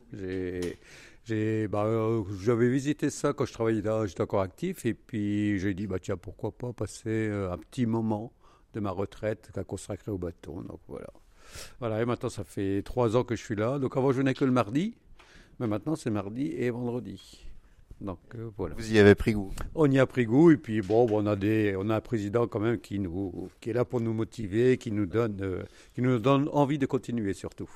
J'ai, 1.26 1.68
bah, 1.68 1.86
euh, 1.86 2.24
j'avais 2.42 2.70
visité 2.70 3.10
ça 3.10 3.34
quand 3.34 3.46
je 3.46 3.54
travaillais 3.54 3.82
là, 3.82 4.06
j'étais 4.08 4.22
encore 4.22 4.42
actif 4.42 4.86
et 4.86 4.94
puis 4.94 5.60
j'ai 5.60 5.74
dit, 5.74 5.88
bah, 5.88 6.00
tiens, 6.02 6.18
pourquoi 6.18 6.52
pas 6.52 6.74
passer 6.74 7.10
euh, 7.10 7.52
un 7.52 7.58
petit 7.58 7.86
moment 7.86 8.34
de 8.74 8.80
ma 8.80 8.92
retraite 8.92 9.52
qu'à 9.54 9.64
consacrer 9.64 10.12
au 10.12 10.18
bâton. 10.18 10.62
Donc 10.62 10.80
voilà. 10.88 11.08
Voilà, 11.80 12.02
et 12.02 12.06
maintenant 12.06 12.30
ça 12.30 12.44
fait 12.44 12.82
3 12.84 13.16
ans 13.18 13.24
que 13.24 13.36
je 13.36 13.44
suis 13.44 13.56
là. 13.56 13.80
Donc 13.80 13.96
avant, 13.98 14.12
je 14.12 14.18
venais 14.18 14.34
que 14.34 14.46
le 14.46 14.52
mardi, 14.52 14.96
mais 15.60 15.68
maintenant 15.68 15.96
c'est 15.96 16.10
mardi 16.10 16.54
et 16.58 16.70
vendredi. 16.70 17.46
Donc 18.02 18.20
euh, 18.36 18.50
voilà. 18.58 18.76
Vous 18.78 18.94
y 18.94 18.98
avez 19.00 19.14
pris 19.14 19.34
goût. 19.34 19.52
On 19.76 19.92
y 19.92 20.00
a 20.00 20.06
pris 20.06 20.26
goût 20.26 20.52
et 20.52 20.58
puis 20.58 20.82
bon, 20.82 21.06
on 21.12 21.26
a 21.28 21.36
des, 21.36 21.76
on 21.78 21.90
a 21.90 21.98
un 21.98 22.02
président 22.02 22.48
quand 22.48 22.60
même 22.62 22.80
qui 22.80 22.98
nous, 23.00 23.50
qui 23.60 23.72
est 23.72 23.74
là 23.74 23.84
pour 23.84 24.00
nous 24.00 24.14
motiver, 24.14 24.78
qui 24.78 24.92
nous 24.92 25.06
donne, 25.06 25.38
euh, 25.42 25.64
qui 25.96 26.02
nous 26.02 26.18
donne 26.20 26.48
envie 26.54 26.78
de 26.78 26.86
continuer 26.86 27.34
surtout. 27.34 27.70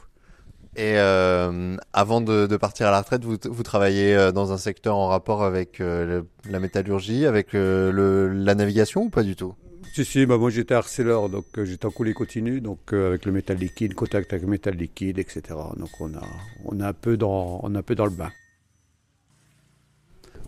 Et 0.75 0.93
euh, 0.97 1.75
avant 1.91 2.21
de, 2.21 2.47
de 2.47 2.57
partir 2.57 2.87
à 2.87 2.91
la 2.91 3.01
retraite, 3.01 3.23
vous, 3.25 3.37
vous 3.43 3.63
travaillez 3.63 4.31
dans 4.33 4.51
un 4.53 4.57
secteur 4.57 4.95
en 4.95 5.07
rapport 5.09 5.43
avec 5.43 5.77
le- 5.79 6.25
la 6.49 6.59
métallurgie, 6.59 7.27
avec 7.27 7.53
le, 7.53 8.31
la 8.33 8.55
navigation 8.55 9.03
ou 9.03 9.09
pas 9.09 9.21
du 9.23 9.35
tout? 9.35 9.53
Si 9.93 10.03
si, 10.05 10.25
bah 10.25 10.39
moi 10.39 10.49
j'étais 10.49 10.73
harceleur, 10.73 11.29
donc 11.29 11.45
euh, 11.55 11.65
j'étais 11.65 11.85
en 11.85 11.91
coulée 11.91 12.15
continue, 12.15 12.61
donc 12.61 12.93
euh, 12.93 13.09
avec 13.09 13.25
le 13.25 13.31
métal 13.31 13.57
liquide, 13.57 13.93
contact 13.93 14.33
avec 14.33 14.41
le 14.43 14.49
métal 14.49 14.73
liquide, 14.73 15.19
etc. 15.19 15.43
Donc 15.77 16.01
on 16.01 16.11
a, 16.15 16.27
on 16.65 16.79
a 16.79 16.87
un 16.87 16.93
peu 16.93 17.15
dans, 17.15 17.59
on 17.61 17.75
a 17.75 17.77
un 17.77 17.83
peu 17.83 17.93
dans 17.93 18.05
le 18.05 18.11
bain. 18.11 18.31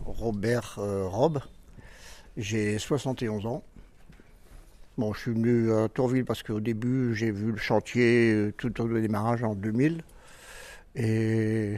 Robert 0.04 0.80
euh, 0.80 1.06
Robe. 1.06 1.38
J'ai 2.36 2.76
71 2.80 3.46
ans. 3.46 3.62
Bon, 4.98 5.12
je 5.12 5.20
suis 5.20 5.30
venu 5.30 5.72
à 5.72 5.88
Tourville 5.90 6.24
parce 6.24 6.42
qu'au 6.42 6.58
début, 6.58 7.14
j'ai 7.14 7.30
vu 7.30 7.52
le 7.52 7.58
chantier 7.58 8.50
tout 8.58 8.80
au 8.80 8.88
démarrage 8.98 9.44
en 9.44 9.54
2000. 9.54 10.02
Et 10.96 11.76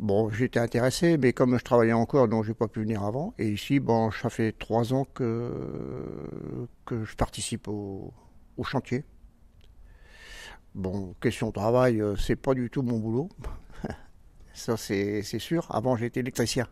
bon, 0.00 0.30
j'étais 0.30 0.58
intéressé, 0.58 1.16
mais 1.18 1.32
comme 1.32 1.56
je 1.58 1.64
travaillais 1.64 1.92
encore, 1.92 2.26
donc 2.26 2.44
j'ai 2.44 2.54
pas 2.54 2.66
pu 2.68 2.80
venir 2.80 3.04
avant. 3.04 3.34
Et 3.38 3.48
ici, 3.50 3.78
bon, 3.78 4.10
ça 4.10 4.30
fait 4.30 4.52
trois 4.52 4.92
ans 4.92 5.04
que, 5.14 5.52
que 6.86 7.04
je 7.04 7.14
participe 7.14 7.68
au, 7.68 8.12
au 8.56 8.64
chantier. 8.64 9.04
Bon, 10.74 11.14
question 11.20 11.48
de 11.48 11.52
travail, 11.52 12.00
euh, 12.00 12.16
c'est 12.16 12.36
pas 12.36 12.54
du 12.54 12.70
tout 12.70 12.82
mon 12.82 12.98
boulot. 12.98 13.28
Ça, 14.52 14.76
c'est 14.76 15.22
sûr. 15.22 15.66
Avant, 15.70 15.96
j'étais 15.96 16.20
électricien. 16.20 16.66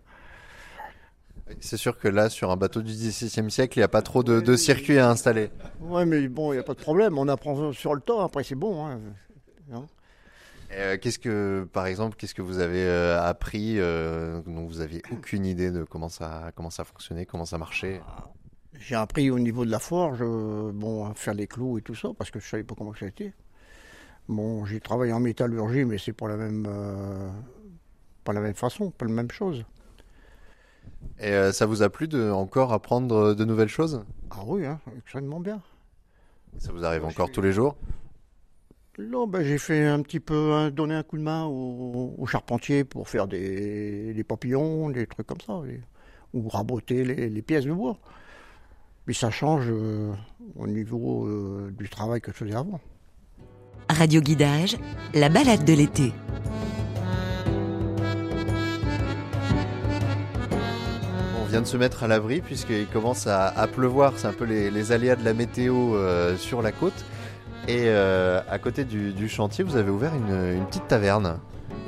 C'est 1.61 1.79
sûr 1.79 1.99
que 1.99 2.09
là, 2.09 2.29
sur 2.29 2.51
un 2.51 2.57
bateau 2.57 2.83
du 2.83 2.93
XVIIe 2.93 3.51
siècle, 3.51 3.79
il 3.79 3.81
n'y 3.81 3.85
a 3.85 3.89
pas 3.89 4.03
trop 4.03 4.23
de, 4.23 4.41
de 4.41 4.57
circuits 4.57 4.99
à 4.99 5.09
installer. 5.11 5.51
Ouais, 5.81 6.05
mais 6.05 6.29
bon, 6.29 6.53
il 6.53 6.57
n'y 6.57 6.61
a 6.61 6.65
pas 6.65 6.75
de 6.75 6.81
problème. 6.81 7.17
On 7.19 7.27
apprend 7.29 7.73
sur 7.73 7.95
le 7.95 8.01
temps. 8.03 8.21
Après, 8.21 8.45
c'est 8.45 8.55
bon. 8.55 8.87
hein. 8.87 9.01
Euh, 10.71 10.99
qu'est-ce 11.01 11.19
que, 11.19 11.67
par 11.73 11.87
exemple, 11.87 12.17
qu'est-ce 12.17 12.35
que 12.35 12.43
vous 12.43 12.59
avez 12.59 12.85
euh, 12.85 13.21
appris 13.23 13.79
euh, 13.79 14.43
dont 14.47 14.67
vous 14.67 14.81
aviez 14.81 15.03
aucune 15.11 15.47
idée 15.47 15.71
de 15.71 15.85
comment 15.85 16.09
ça, 16.09 16.53
comment 16.55 16.71
ça 16.71 16.85
fonctionnait, 16.85 17.27
comment 17.27 17.47
ça 17.47 17.59
marchait? 17.59 18.01
J'ai 18.75 18.95
appris 18.95 19.31
au 19.31 19.39
niveau 19.39 19.65
de 19.65 19.71
la 19.71 19.79
forge, 19.79 20.21
bon, 20.21 21.07
à 21.07 21.15
faire 21.15 21.35
les 21.35 21.47
clous 21.47 21.79
et 21.79 21.83
tout 21.83 21.95
ça, 21.95 22.11
parce 22.17 22.31
que 22.31 22.39
je 22.39 22.49
savais 22.49 22.65
pas 22.65 22.75
comment 22.77 22.95
ça 22.95 23.07
était. 23.07 23.33
Bon, 24.29 24.65
j'ai 24.67 24.79
travaillé 24.79 25.13
en 25.13 25.21
métallurgie, 25.21 25.85
mais 25.85 25.99
c'est 25.99 26.13
pas 26.13 26.29
la 26.29 26.37
même, 26.37 26.69
pas 28.25 28.33
la 28.33 28.41
même 28.41 28.55
façon, 28.55 28.91
pas 28.91 29.07
la 29.07 29.13
même 29.13 29.31
chose. 29.31 29.65
Et 31.19 31.53
ça 31.53 31.67
vous 31.67 31.83
a 31.83 31.91
plu 31.91 32.07
de 32.07 32.31
encore 32.31 32.73
apprendre 32.73 33.35
de 33.35 33.45
nouvelles 33.45 33.69
choses? 33.69 34.05
Ah 34.31 34.43
oui, 34.47 34.67
hein, 34.67 34.79
extrêmement 34.99 35.41
bien. 35.41 35.61
Ça 36.59 36.73
vous 36.73 36.85
arrive 36.85 37.05
encore 37.05 37.33
tous 37.33 37.43
les 37.43 37.53
jours? 37.53 37.77
Là, 38.99 39.27
ben, 39.29 39.45
j'ai 39.45 39.59
fait 39.59 39.87
un 39.87 40.03
petit 40.03 40.19
peu, 40.19 40.53
hein, 40.55 40.71
donner 40.71 40.95
un 40.95 41.03
coup 41.05 41.17
de 41.19 41.23
main 41.23 41.45
au, 41.45 42.15
au 42.19 42.27
charpentier 42.27 42.83
pour 42.83 43.09
faire 43.09 43.29
des, 43.29 44.13
des 44.13 44.25
papillons, 44.25 44.91
des 44.91 45.07
trucs 45.07 45.27
comme 45.27 45.41
ça, 45.41 45.61
et- 45.69 45.81
ou 46.35 46.49
raboter 46.49 47.05
les, 47.05 47.29
les 47.31 47.43
pièces 47.43 47.65
de 47.65 47.73
bois. 47.73 47.97
Mais 49.07 49.15
ça 49.15 49.31
change 49.31 49.67
euh, 49.71 50.13
au 50.57 50.67
niveau 50.67 51.27
euh, 51.27 51.71
du 51.79 51.89
travail 51.89 52.21
que 52.21 52.33
je 52.33 52.37
faisais 52.37 52.55
avant. 52.55 52.81
Radio 53.89 54.21
Guidage, 54.21 54.77
la 55.15 55.29
balade 55.31 55.65
de 55.65 55.73
l'été. 55.73 56.13
On 61.41 61.45
vient 61.47 61.63
de 61.63 61.67
se 61.67 61.77
mettre 61.79 62.03
à 62.03 62.09
l'abri 62.09 62.43
puisqu'il 62.43 62.87
commence 62.89 63.27
à, 63.27 63.47
à 63.47 63.67
pleuvoir. 63.69 64.13
C'est 64.17 64.27
un 64.27 64.35
peu 64.35 64.45
les, 64.45 64.71
les 64.71 64.93
aléas 64.93 65.17
de 65.17 65.25
la 65.25 65.33
météo 65.33 65.95
euh, 65.95 66.37
sur 66.37 66.61
la 66.61 66.73
côte. 66.73 67.07
Et 67.67 67.85
euh, 67.89 68.41
à 68.49 68.59
côté 68.59 68.85
du, 68.85 69.29
chantier, 69.29 69.65
vous 69.65 69.77
avez 69.77 69.91
ouvert 69.91 70.15
une, 70.15 70.65
petite 70.67 70.89
taverne. 70.89 71.39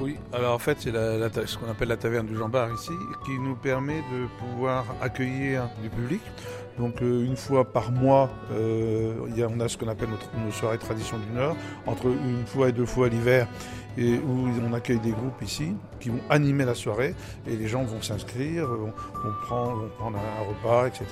Oui, 0.01 0.17
alors 0.33 0.55
en 0.55 0.59
fait, 0.59 0.79
c'est 0.81 0.91
la- 0.93 1.29
ce 1.47 1.59
qu'on 1.59 1.71
appelle 1.71 1.89
la 1.89 1.97
taverne 1.97 2.27
du 2.27 2.37
Jean 2.37 2.49
Bar 2.49 2.73
ici, 2.73 2.93
qui 3.27 3.39
nous 3.39 3.55
permet 3.55 3.99
de 4.13 4.27
pouvoir 4.39 4.85
accueillir 5.03 5.69
du 5.83 5.91
public. 5.91 6.23
Donc 6.79 7.03
euh, 7.03 7.25
une 7.25 7.37
fois 7.37 7.71
par 7.71 7.93
mois, 7.93 8.31
euh, 8.53 9.13
on 9.55 9.61
a 9.61 9.69
ce 9.69 9.77
qu'on 9.77 9.89
appelle 9.89 10.09
notre- 10.09 10.31
nos 10.45 10.51
soirées 10.53 10.79
tradition 10.79 11.19
du 11.19 11.31
Nord, 11.39 11.55
entre 11.87 12.07
une 12.07 12.47
fois 12.47 12.71
et 12.71 12.73
deux 12.73 12.87
fois 12.87 13.09
l'hiver, 13.11 13.47
et 13.99 14.15
où 14.15 14.49
on 14.69 14.73
accueille 14.73 15.01
des 15.01 15.11
groupes 15.11 15.43
ici 15.43 15.73
qui 16.01 16.09
vont 16.09 16.21
animer 16.31 16.65
la 16.65 16.75
soirée 16.75 17.15
et 17.47 17.57
les 17.57 17.69
gens 17.69 17.85
vont 17.85 18.03
s'inscrire, 18.03 18.67
vont, 18.67 18.93
vont 19.23 19.33
prendre, 19.43 19.77
vont 19.83 19.89
prendre 19.99 20.19
un 20.19 20.49
repas, 20.49 20.87
etc. 20.89 21.05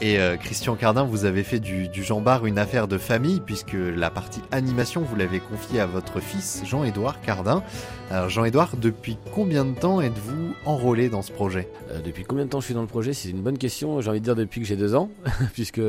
Et 0.00 0.18
euh, 0.18 0.36
Christian 0.36 0.74
Cardin, 0.74 1.04
vous 1.04 1.24
avez 1.24 1.44
fait 1.44 1.60
du, 1.60 1.88
du 1.88 2.02
Jean 2.02 2.20
Bar 2.20 2.44
une 2.46 2.58
affaire 2.58 2.88
de 2.88 2.98
famille 2.98 3.40
puisque 3.40 3.76
la 3.76 4.10
partie 4.10 4.40
animation, 4.50 5.02
vous 5.02 5.14
l'avez 5.14 5.38
confiée 5.38 5.80
à 5.80 5.86
votre 5.86 6.20
fils 6.20 6.62
Jean-Édouard 6.64 7.20
Cardin. 7.20 7.62
Alors 8.10 8.28
Jean-Édouard, 8.28 8.76
depuis 8.76 9.16
combien 9.32 9.64
de 9.64 9.78
temps 9.78 10.00
êtes-vous 10.00 10.54
enrôlé 10.66 11.08
dans 11.08 11.22
ce 11.22 11.30
projet? 11.30 11.68
Euh, 11.90 12.00
depuis 12.02 12.24
combien 12.24 12.44
de 12.44 12.50
temps 12.50 12.60
je 12.60 12.66
suis 12.66 12.74
dans 12.74 12.82
le 12.82 12.88
projet? 12.88 13.12
C'est 13.12 13.30
une 13.30 13.42
bonne 13.42 13.58
question. 13.58 14.00
J'ai 14.00 14.10
envie 14.10 14.20
de 14.20 14.24
dire 14.24 14.34
depuis 14.34 14.60
que 14.60 14.66
j'ai 14.66 14.76
deux 14.76 14.94
ans, 14.94 15.08
puisque, 15.54 15.80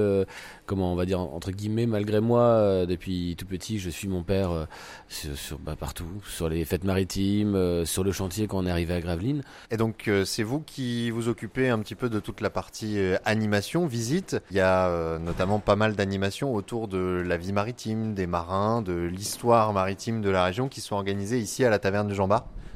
comment 0.65 0.91
on 0.91 0.95
va 0.95 1.05
dire, 1.05 1.19
entre 1.19 1.51
guillemets, 1.51 1.85
malgré 1.85 2.19
moi, 2.19 2.41
euh, 2.41 2.85
depuis 2.85 3.35
tout 3.37 3.45
petit, 3.45 3.79
je 3.79 3.89
suis 3.89 4.07
mon 4.07 4.23
père 4.23 4.51
euh, 4.51 4.65
sur, 5.09 5.59
bah, 5.59 5.75
partout, 5.79 6.07
sur 6.27 6.49
les 6.49 6.65
fêtes 6.65 6.83
maritimes, 6.83 7.55
euh, 7.55 7.85
sur 7.85 8.03
le 8.03 8.11
chantier 8.11 8.47
quand 8.47 8.59
on 8.59 8.65
est 8.65 8.71
arrivé 8.71 8.93
à 8.93 9.01
Gravelines. 9.01 9.43
Et 9.71 9.77
donc 9.77 10.09
c'est 10.25 10.43
vous 10.43 10.59
qui 10.59 11.09
vous 11.11 11.27
occupez 11.27 11.69
un 11.69 11.79
petit 11.79 11.95
peu 11.95 12.09
de 12.09 12.19
toute 12.19 12.41
la 12.41 12.49
partie 12.49 12.97
animation, 13.25 13.85
visite. 13.85 14.37
Il 14.51 14.57
y 14.57 14.59
a 14.59 15.17
notamment 15.19 15.59
pas 15.59 15.75
mal 15.75 15.95
d'animations 15.95 16.53
autour 16.53 16.87
de 16.87 17.23
la 17.25 17.37
vie 17.37 17.53
maritime, 17.53 18.13
des 18.13 18.27
marins, 18.27 18.81
de 18.81 18.93
l'histoire 18.93 19.73
maritime 19.73 20.21
de 20.21 20.29
la 20.29 20.43
région 20.43 20.67
qui 20.67 20.81
sont 20.81 20.95
organisées 20.95 21.39
ici 21.39 21.63
à 21.65 21.69
la 21.69 21.79
taverne 21.79 22.07
du 22.07 22.15
Jean. 22.15 22.23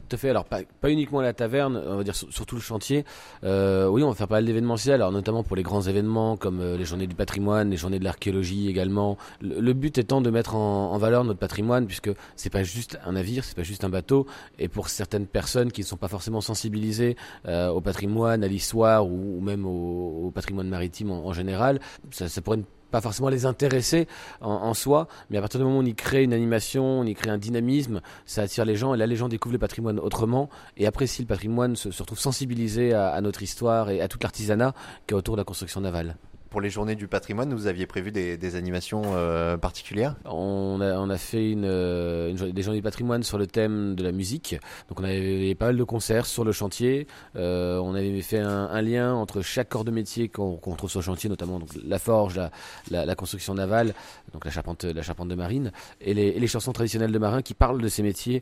Tout 0.07 0.15
à 0.15 0.19
fait. 0.19 0.29
Alors 0.29 0.45
pas, 0.45 0.61
uniquement 0.85 1.19
à 1.19 1.23
la 1.23 1.33
taverne, 1.33 1.81
on 1.85 1.97
va 1.97 2.03
dire 2.03 2.15
sur, 2.15 2.45
tout 2.45 2.55
le 2.55 2.61
chantier. 2.61 3.03
Euh, 3.43 3.87
oui, 3.87 4.03
on 4.03 4.09
va 4.09 4.15
faire 4.15 4.27
pas 4.27 4.35
mal 4.35 4.45
d'événementiels, 4.45 4.95
alors 4.95 5.11
notamment 5.11 5.43
pour 5.43 5.57
les 5.57 5.63
grands 5.63 5.81
événements 5.81 6.37
comme 6.37 6.61
euh, 6.61 6.77
les 6.77 6.85
journées 6.85 7.07
du 7.07 7.15
patrimoine, 7.15 7.69
les 7.69 7.77
journées 7.77 7.99
de 7.99 8.05
l'archéologie 8.05 8.69
également. 8.69 9.17
Le, 9.41 9.73
but 9.73 9.97
étant 9.97 10.21
de 10.21 10.29
mettre 10.29 10.55
en, 10.55 10.97
valeur 10.97 11.25
notre 11.25 11.39
patrimoine, 11.39 11.87
puisque 11.87 12.09
c'est 12.37 12.49
pas 12.49 12.63
juste 12.63 12.97
un 13.05 13.13
navire, 13.13 13.43
c'est 13.43 13.55
pas 13.55 13.63
juste 13.63 13.83
un 13.83 13.89
bateau. 13.89 14.27
Et 14.59 14.69
pour 14.69 14.87
certaines 14.87 15.27
personnes 15.27 15.71
qui 15.71 15.81
ne 15.81 15.85
sont 15.85 15.97
pas 15.97 16.07
forcément 16.07 16.41
sensibilisées 16.41 17.17
euh, 17.45 17.67
au 17.67 17.81
patrimoine, 17.81 18.43
à 18.43 18.47
l'histoire 18.47 19.05
ou, 19.05 19.41
même 19.41 19.65
au, 19.65 20.31
patrimoine 20.33 20.69
maritime 20.69 21.11
en, 21.11 21.33
général, 21.33 21.79
ça, 22.11 22.29
ça 22.29 22.41
pourrait 22.41 22.57
ne 22.57 22.63
pas 22.91 23.01
forcément 23.01 23.29
les 23.29 23.45
intéresser 23.45 24.07
en, 24.41 24.73
soi, 24.73 25.07
mais 25.29 25.37
à 25.37 25.41
partir 25.41 25.59
du 25.59 25.65
moment 25.65 25.79
où 25.79 25.81
on 25.81 25.85
y 25.85 25.95
crée 25.95 26.23
une 26.23 26.33
animation, 26.33 27.01
on 27.01 27.03
y 27.03 27.13
crée 27.13 27.29
un 27.29 27.37
dynamisme, 27.37 28.01
ça 28.25 28.43
attire 28.43 28.65
les 28.65 28.75
gens 28.75 28.93
et 28.93 28.97
là 28.97 29.05
les 29.05 29.15
gens 29.15 29.29
découvrent 29.29 29.53
le 29.53 29.59
patrimoine 29.59 29.99
autrement 29.99 30.49
et 30.77 30.87
apprécient 30.87 31.23
le 31.23 31.27
patrimoine, 31.27 31.75
se, 31.75 31.89
retrouvent 31.89 32.19
sensibilisés 32.19 32.93
à, 32.93 33.09
à 33.09 33.21
notre 33.21 33.43
histoire 33.43 33.89
et 33.89 34.01
à 34.01 34.07
tout 34.07 34.19
l'artisanat 34.21 34.73
qui 35.05 35.13
est 35.13 35.17
autour 35.17 35.35
de 35.35 35.41
la 35.41 35.45
construction 35.45 35.81
navale. 35.81 36.15
Pour 36.57 36.63
les 36.63 36.71
journées 36.71 36.95
du 36.95 37.07
patrimoine, 37.07 37.53
vous 37.53 37.67
aviez 37.67 37.85
prévu 37.85 38.11
des, 38.11 38.55
animations 38.55 39.03
euh, 39.13 39.57
particulières? 39.57 40.15
On 40.25 40.81
a, 40.81 41.17
fait 41.17 41.53
euh, 41.55 42.33
des 42.51 42.63
journées 42.63 42.79
du 42.79 42.83
patrimoine 42.83 43.21
sur 43.21 43.37
le 43.37 43.45
thème 43.45 43.93
de 43.93 44.03
la 44.03 44.11
musique. 44.11 44.55
Donc 44.89 44.99
on 44.99 45.03
avait 45.03 45.53
pas 45.53 45.67
mal 45.67 45.77
de 45.77 45.83
concerts 45.83 46.25
sur 46.25 46.43
le 46.43 46.51
chantier. 46.51 47.05
Euh, 47.35 47.77
on 47.77 47.93
avait 47.93 48.23
fait 48.23 48.39
un, 48.39 48.81
lien 48.81 49.13
entre 49.13 49.43
chaque 49.43 49.69
corps 49.69 49.85
de 49.85 49.91
métier 49.91 50.29
qu'on 50.29 50.55
qu'on 50.55 50.73
trouve 50.73 50.89
sur 50.89 50.99
le 50.99 51.05
chantier, 51.05 51.29
notamment 51.29 51.59
la 51.85 51.99
forge, 51.99 52.41
la, 52.89 53.15
construction 53.15 53.53
navale, 53.53 53.93
donc 54.33 54.43
la 54.43 54.49
charpente, 54.49 54.83
la 54.83 55.03
charpente 55.03 55.27
de 55.27 55.35
marine, 55.35 55.71
et 56.01 56.15
les, 56.15 56.47
chansons 56.47 56.73
traditionnelles 56.73 57.11
de 57.11 57.19
marins 57.19 57.43
qui 57.43 57.53
parlent 57.53 57.83
de 57.83 57.87
ces 57.87 58.01
métiers, 58.01 58.41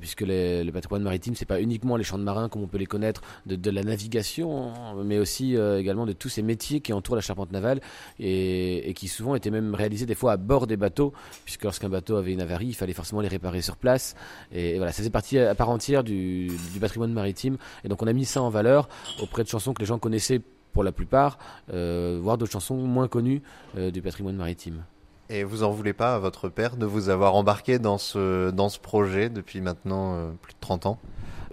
puisque 0.00 0.22
le 0.26 0.68
patrimoine 0.72 1.04
maritime, 1.04 1.36
c'est 1.36 1.46
pas 1.46 1.60
uniquement 1.60 1.96
les 1.96 2.02
chants 2.02 2.18
de 2.18 2.24
marins 2.24 2.48
comme 2.48 2.64
on 2.64 2.66
peut 2.66 2.78
les 2.78 2.86
connaître, 2.86 3.22
de, 3.46 3.54
de 3.54 3.70
la 3.70 3.84
navigation, 3.84 4.72
mais 5.04 5.20
aussi 5.20 5.54
également 5.54 6.04
de 6.04 6.12
tous 6.12 6.28
ces 6.28 6.42
métiers 6.42 6.80
qui 6.80 6.92
entourent 6.92 7.14
la 7.14 7.22
charpente 7.22 7.43
navale 7.52 7.80
et, 8.18 8.92
qui 8.96 9.08
souvent 9.08 9.34
étaient 9.34 9.50
même 9.50 9.74
réalisés 9.74 10.06
des 10.06 10.14
fois 10.14 10.32
à 10.32 10.36
bord 10.36 10.66
des 10.66 10.76
bateaux, 10.76 11.12
puisque 11.44 11.64
lorsqu'un 11.64 11.88
bateau 11.88 12.16
avait 12.16 12.32
une 12.32 12.40
avarie, 12.40 12.68
il 12.68 12.74
fallait 12.74 12.92
forcément 12.92 13.20
les 13.20 13.28
réparer 13.28 13.62
sur 13.62 13.76
place. 13.76 14.14
Et, 14.52 14.76
voilà, 14.76 14.92
ça 14.92 14.98
faisait 14.98 15.10
partie 15.10 15.38
à 15.38 15.54
part 15.54 15.70
entière 15.70 16.04
du, 16.04 16.48
du 16.72 16.80
patrimoine 16.80 17.12
maritime. 17.12 17.56
Et 17.84 17.88
donc 17.88 18.02
on 18.02 18.06
a 18.06 18.12
mis 18.12 18.24
ça 18.24 18.42
en 18.42 18.50
valeur 18.50 18.88
auprès 19.20 19.42
de 19.44 19.48
chansons 19.48 19.74
que 19.74 19.80
les 19.80 19.86
gens 19.86 19.98
connaissaient 19.98 20.40
pour 20.74 20.84
la 20.84 20.92
plupart, 20.92 21.38
euh, 21.72 22.18
voire 22.20 22.36
d'autres 22.36 22.52
chansons 22.52 22.76
moins 22.76 23.08
connues 23.08 23.40
euh, 23.78 23.90
du 23.90 24.02
patrimoine 24.02 24.36
maritime. 24.36 24.84
Et 25.30 25.42
vous 25.42 25.62
en 25.62 25.70
voulez 25.70 25.94
pas 25.94 26.14
à 26.14 26.18
votre 26.18 26.48
père 26.48 26.76
de 26.76 26.84
vous 26.84 27.08
avoir 27.08 27.34
embarqué 27.34 27.78
dans 27.78 27.96
ce, 27.96 28.50
dans 28.50 28.68
ce 28.68 28.78
projet 28.78 29.30
depuis 29.30 29.60
maintenant 29.60 30.14
euh, 30.14 30.30
plus 30.42 30.52
de 30.52 30.58
30 30.60 30.86
ans? 30.86 30.98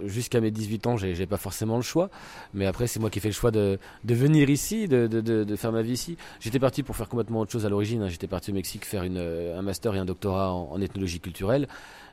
Jusqu'à 0.04 0.40
mes 0.40 0.50
18 0.50 0.86
ans, 0.88 0.96
j'ai 0.96 1.26
pas 1.26 1.36
forcément 1.36 1.76
le 1.76 1.82
choix. 1.82 2.10
Mais 2.54 2.66
après, 2.66 2.86
c'est 2.86 2.98
moi 2.98 3.08
qui 3.08 3.18
ai 3.18 3.22
fait 3.22 3.28
le 3.28 3.34
choix 3.34 3.52
de, 3.52 3.78
de 4.02 4.14
venir 4.14 4.50
ici, 4.50 4.88
de, 4.88 5.06
de, 5.06 5.20
de, 5.20 5.56
faire 5.56 5.70
ma 5.70 5.82
vie 5.82 5.92
ici. 5.92 6.16
J'étais 6.40 6.58
parti 6.58 6.82
pour 6.82 6.96
faire 6.96 7.08
complètement 7.08 7.40
autre 7.40 7.52
chose 7.52 7.64
à 7.66 7.68
l'origine. 7.68 8.02
hein. 8.02 8.08
J'étais 8.08 8.26
parti 8.26 8.50
au 8.50 8.54
Mexique 8.54 8.84
faire 8.84 9.04
une, 9.04 9.18
euh, 9.18 9.58
un 9.58 9.62
master 9.62 9.94
et 9.94 9.98
un 9.98 10.04
doctorat 10.04 10.52
en, 10.52 10.80
ethnologie 10.80 11.20
culturelle. 11.20 11.68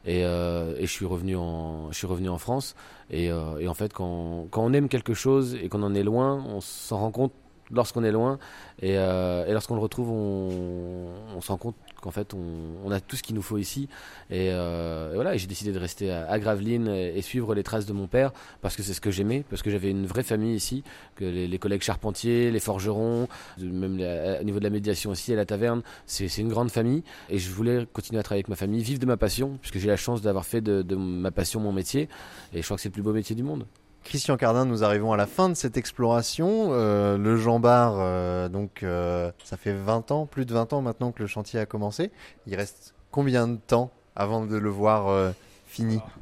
Et, 0.05 0.23
euh, 0.23 0.75
et 0.77 0.85
je 0.85 0.91
suis 0.91 1.05
revenu 1.05 1.35
en, 1.35 1.91
je 1.91 1.97
suis 1.97 2.07
revenu 2.07 2.29
en 2.29 2.37
France. 2.37 2.75
Et, 3.09 3.25
et 3.25 3.67
en 3.67 3.73
fait, 3.73 3.91
quand, 3.91 4.47
quand 4.51 4.63
on 4.63 4.71
aime 4.73 4.87
quelque 4.87 5.15
chose 5.15 5.57
et 5.61 5.67
qu'on 5.67 5.81
en 5.81 5.95
est 5.95 6.03
loin, 6.03 6.43
on 6.47 6.61
s'en 6.61 6.99
rend 6.99 7.11
compte 7.11 7.33
lorsqu'on 7.71 8.03
est 8.03 8.11
loin. 8.11 8.39
Et, 8.81 8.97
euh, 8.97 9.51
lorsqu'on 9.51 9.75
le 9.75 9.81
retrouve, 9.81 10.09
on, 10.09 11.41
se 11.41 11.47
rend 11.51 11.57
compte 11.57 11.75
qu'en 12.01 12.11
fait, 12.11 12.33
on, 12.33 12.91
a 12.91 12.99
tout 12.99 13.15
ce 13.15 13.23
qu'il 13.23 13.35
nous 13.35 13.41
faut 13.41 13.57
ici. 13.57 13.87
Et, 14.29 14.49
euh, 14.51 15.11
voilà, 15.13 15.35
j'ai 15.37 15.47
décidé 15.47 15.71
de 15.71 15.79
rester 15.79 16.11
à, 16.11 16.39
Gravelines 16.39 16.87
et, 16.87 17.21
suivre 17.21 17.53
les 17.53 17.63
traces 17.63 17.85
de 17.85 17.93
mon 17.93 18.07
père 18.07 18.31
parce 18.61 18.75
que 18.75 18.83
c'est 18.83 18.93
ce 18.93 19.01
que 19.01 19.11
j'aimais, 19.11 19.43
parce 19.49 19.61
que 19.61 19.69
j'avais 19.69 19.91
une 19.91 20.05
vraie 20.05 20.23
famille 20.23 20.55
ici, 20.55 20.83
que 21.15 21.25
les, 21.25 21.59
collègues 21.59 21.81
charpentiers, 21.81 22.51
les 22.51 22.59
forgerons, 22.59 23.27
même 23.59 23.99
au 24.39 24.43
niveau 24.43 24.59
de 24.59 24.63
la 24.63 24.69
médiation 24.69 25.11
aussi 25.11 25.33
à 25.33 25.35
la 25.35 25.45
taverne, 25.45 25.81
c'est 26.05 26.29
c'est 26.29 26.41
une 26.41 26.49
grande 26.49 26.71
famille. 26.71 27.03
Et 27.29 27.37
je 27.37 27.51
voulais 27.51 27.85
continuer 27.91 28.19
à 28.19 28.23
travailler 28.23 28.39
avec 28.39 28.49
ma 28.49 28.55
famille, 28.55 28.81
vivre 28.81 28.99
de 28.99 29.05
ma 29.05 29.17
passion, 29.17 29.57
puisque 29.61 29.77
j'ai 29.79 29.87
la 29.87 29.97
chance 29.97 30.21
d'avoir 30.21 30.45
fait 30.45 30.61
de, 30.61 30.81
de 30.81 30.95
ma 30.95 31.31
passion 31.31 31.59
mon 31.59 31.73
métier. 31.73 32.07
Et 32.53 32.61
je 32.61 32.65
crois 32.65 32.77
que 32.77 32.81
c'est 32.81 32.89
le 32.89 32.93
plus 32.93 33.03
beau 33.03 33.13
métier 33.13 33.35
du 33.35 33.43
monde. 33.43 33.65
Christian 34.03 34.37
Cardin, 34.37 34.65
nous 34.65 34.83
arrivons 34.83 35.13
à 35.13 35.17
la 35.17 35.27
fin 35.27 35.49
de 35.49 35.53
cette 35.53 35.77
exploration. 35.77 36.69
Euh, 36.71 37.17
le 37.17 37.35
Jean 37.35 37.59
Bar, 37.59 37.95
euh, 37.97 38.49
donc, 38.49 38.83
euh, 38.83 39.31
ça 39.43 39.57
fait 39.57 39.73
20 39.73 40.11
ans, 40.11 40.25
plus 40.25 40.45
de 40.45 40.53
20 40.53 40.73
ans 40.73 40.81
maintenant 40.81 41.11
que 41.11 41.21
le 41.21 41.27
chantier 41.27 41.59
a 41.59 41.65
commencé. 41.65 42.11
Il 42.47 42.55
reste 42.55 42.95
combien 43.11 43.47
de 43.47 43.57
temps 43.57 43.91
avant 44.15 44.45
de 44.45 44.57
le 44.57 44.69
voir 44.69 45.33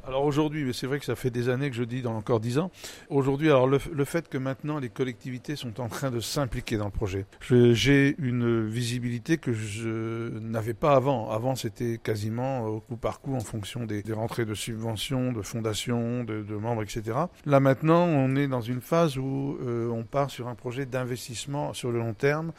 Alors 0.06 0.24
aujourd'hui, 0.24 0.64
mais 0.64 0.72
c'est 0.72 0.86
vrai 0.86 0.98
que 0.98 1.04
ça 1.04 1.16
fait 1.16 1.30
des 1.30 1.48
années 1.48 1.70
que 1.70 1.76
je 1.76 1.84
dis 1.84 2.02
dans 2.02 2.16
encore 2.16 2.40
10 2.40 2.58
ans. 2.58 2.70
Aujourd'hui, 3.08 3.48
alors 3.48 3.66
le, 3.66 3.78
fait 4.04 4.28
que 4.28 4.38
maintenant 4.38 4.78
les 4.78 4.88
collectivités 4.88 5.56
sont 5.56 5.80
en 5.80 5.88
train 5.88 6.10
de 6.10 6.20
s'impliquer 6.20 6.76
dans 6.76 6.84
le 6.86 6.90
projet, 6.90 7.26
Je- 7.40 7.72
j'ai 7.72 8.14
une 8.18 8.66
visibilité 8.66 9.38
que 9.38 9.52
je 9.52 10.38
n'avais 10.38 10.74
pas 10.74 10.94
avant. 10.94 11.30
Avant, 11.30 11.54
c'était 11.54 11.98
quasiment 11.98 12.66
au 12.66 12.80
coup 12.80 12.96
par 12.96 13.20
coup 13.20 13.34
en 13.34 13.40
fonction 13.40 13.84
des, 13.84 14.02
rentrées 14.12 14.44
de 14.44 14.54
subventions, 14.54 15.32
de 15.32 15.42
fondations, 15.42 16.24
de, 16.24 16.42
membres, 16.54 16.82
etc. 16.82 17.16
Là 17.46 17.60
maintenant, 17.60 18.04
on 18.04 18.36
est 18.36 18.48
dans 18.48 18.60
une 18.60 18.80
phase 18.80 19.16
où 19.18 19.58
euh, 19.62 19.88
on 19.90 20.04
part 20.04 20.30
sur 20.30 20.48
un 20.48 20.54
projet 20.54 20.86
d'investissement 20.86 21.72
sur 21.72 21.90
le 21.90 21.98
long 21.98 22.14
terme 22.14 22.52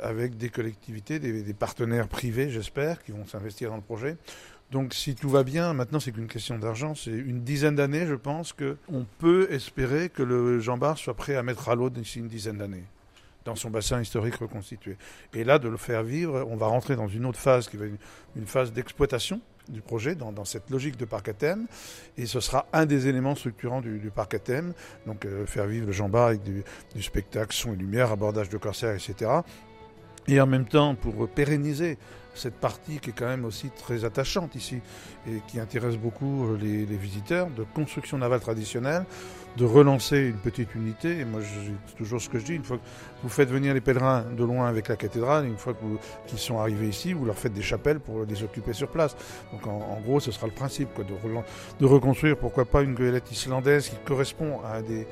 avec 0.00 0.36
des 0.36 0.48
collectivités, 0.48 1.18
des 1.18 1.54
partenaires 1.54 2.06
privés, 2.06 2.50
j'espère, 2.50 3.02
qui 3.02 3.10
vont 3.10 3.26
s'investir 3.26 3.70
dans 3.70 3.76
le 3.76 3.82
projet. 3.82 4.16
Donc 4.70 4.92
si 4.92 5.14
tout 5.14 5.30
va 5.30 5.44
bien, 5.44 5.72
maintenant 5.72 5.98
c'est 5.98 6.12
qu'une 6.12 6.26
question 6.26 6.58
d'argent, 6.58 6.94
c'est 6.94 7.10
une 7.10 7.42
dizaine 7.42 7.74
d'années, 7.74 8.06
je 8.06 8.14
pense 8.14 8.52
que 8.52 8.76
on 8.92 9.06
peut 9.18 9.48
espérer 9.50 10.10
que 10.10 10.22
le 10.22 10.60
Jean 10.60 10.76
Bar 10.76 10.98
soit 10.98 11.14
prêt 11.14 11.36
à 11.36 11.42
mettre 11.42 11.70
à 11.70 11.74
l'eau 11.74 11.88
d'ici 11.88 12.18
une 12.18 12.28
dizaine 12.28 12.58
d'années 12.58 12.84
dans 13.48 13.56
son 13.56 13.70
bassin 13.70 13.98
historique 14.00 14.34
reconstitué. 14.34 14.98
Et 15.32 15.42
là, 15.42 15.58
de 15.58 15.68
le 15.68 15.78
faire 15.78 16.02
vivre, 16.02 16.46
on 16.50 16.56
va 16.56 16.66
rentrer 16.66 16.96
dans 16.96 17.08
une 17.08 17.24
autre 17.24 17.38
phase 17.38 17.66
qui 17.68 17.78
va 17.78 17.86
être 17.86 17.94
une, 18.36 18.46
phase 18.46 18.74
d'exploitation 18.74 19.40
du 19.70 19.80
projet, 19.80 20.14
dans, 20.14 20.44
cette 20.44 20.68
logique 20.68 20.98
de 20.98 21.06
parc 21.06 21.28
à 21.28 21.54
et 22.18 22.26
ce 22.26 22.40
sera 22.40 22.66
un 22.74 22.84
des 22.84 23.06
éléments 23.06 23.34
structurants 23.34 23.80
du, 23.80 24.10
parc 24.14 24.34
à 24.34 24.38
donc 25.06 25.24
euh, 25.24 25.46
faire 25.46 25.66
vivre 25.66 25.86
le 25.86 25.92
Jean 25.92 26.10
Bar 26.10 26.28
avec 26.28 26.42
du, 26.42 26.62
du 26.94 27.02
spectacle, 27.02 27.54
son 27.54 27.72
et 27.72 27.76
lumière, 27.76 28.12
abordage 28.12 28.50
de 28.50 28.58
corsaires, 28.58 28.94
etc. 28.94 29.30
Et 30.26 30.40
en 30.42 30.46
même 30.46 30.66
temps, 30.66 30.94
pour 30.94 31.26
pérenniser 31.28 31.96
cette 32.38 32.54
partie 32.54 32.98
qui 32.98 33.10
est 33.10 33.12
quand 33.12 33.26
même 33.26 33.44
aussi 33.44 33.70
très 33.70 34.04
attachante 34.04 34.54
ici 34.54 34.80
et 35.26 35.42
qui 35.46 35.60
intéresse 35.60 35.96
beaucoup 35.96 36.46
euh, 36.46 36.58
les, 36.60 36.84
visiteurs, 36.84 37.48
de 37.50 37.64
construction 37.74 38.18
navale 38.18 38.40
traditionnelle, 38.40 39.04
de 39.56 39.64
relancer 39.64 40.18
une 40.18 40.36
petite 40.36 40.74
unité. 40.74 41.18
Et 41.18 41.24
moi, 41.24 41.40
c'est 41.86 41.96
toujours 41.96 42.20
ce 42.20 42.28
que 42.28 42.38
je 42.38 42.44
dis, 42.44 42.54
une 42.54 42.64
fois 42.64 42.78
que 42.78 42.82
vous 43.22 43.28
faites 43.28 43.50
venir 43.50 43.74
les 43.74 43.80
pèlerins 43.80 44.24
de 44.36 44.44
loin 44.44 44.68
avec 44.68 44.88
la 44.88 44.96
cathédrale, 44.96 45.46
une 45.46 45.56
fois 45.56 45.74
qu'ils 46.26 46.38
sont 46.38 46.58
arrivés 46.58 46.88
ici, 46.88 47.12
vous 47.12 47.24
leur 47.24 47.36
faites 47.36 47.52
des 47.52 47.62
chapelles 47.62 48.00
pour 48.00 48.24
les 48.24 48.42
occuper 48.42 48.72
sur 48.72 48.88
place. 48.88 49.16
Donc 49.52 49.66
en, 49.66 50.00
gros, 50.04 50.20
ce 50.20 50.30
sera 50.30 50.46
le 50.46 50.52
principe 50.52 50.88
de, 50.98 51.86
reconstruire, 51.86 52.36
pourquoi 52.36 52.64
pas, 52.64 52.82
une 52.82 52.94
goélette 52.94 53.30
islandaise 53.32 53.88
qui 53.88 53.96
correspond 54.04 54.60
à 54.64 54.82
des, 54.82 55.06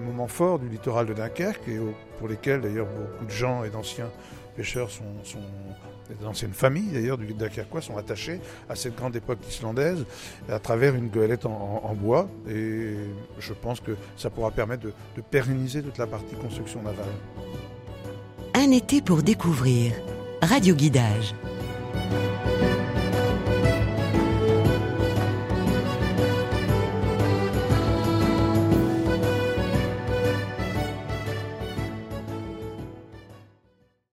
moments 0.00 0.28
forts 0.28 0.58
du 0.58 0.68
littoral 0.68 1.06
de 1.06 1.12
Dunkerque 1.12 1.68
et 1.68 1.78
pour 2.18 2.28
lesquels 2.28 2.60
d'ailleurs 2.60 2.86
beaucoup 2.86 3.24
de 3.26 3.30
gens 3.30 3.64
et 3.64 3.70
d'anciens 3.70 4.10
pêcheurs 4.56 4.90
sont, 4.90 5.04
sont 5.24 5.40
des 6.10 6.26
anciennes 6.26 6.52
familles 6.52 6.90
d'ailleurs 6.92 7.18
du 7.18 7.32
Dunkerquois 7.32 7.80
sont 7.80 7.96
attachés 7.96 8.40
à 8.68 8.74
cette 8.74 8.96
grande 8.96 9.16
époque 9.16 9.38
islandaise 9.48 10.04
à 10.48 10.58
travers 10.58 10.94
une 10.94 11.08
goélette 11.08 11.46
en, 11.46 11.94
bois 11.94 12.28
et 12.48 12.94
je 13.38 13.52
pense 13.52 13.80
que 13.80 13.92
ça 14.16 14.30
pourra 14.30 14.50
permettre 14.50 14.84
de 14.84 15.20
pérenniser 15.20 15.82
toute 15.82 15.98
la 15.98 16.06
partie 16.06 16.34
construction 16.34 16.82
navale. 16.82 17.04
Un 18.54 18.70
été 18.70 19.00
pour 19.00 19.22
découvrir. 19.22 19.92
Radio 20.42 20.74
Guidage. 20.74 21.34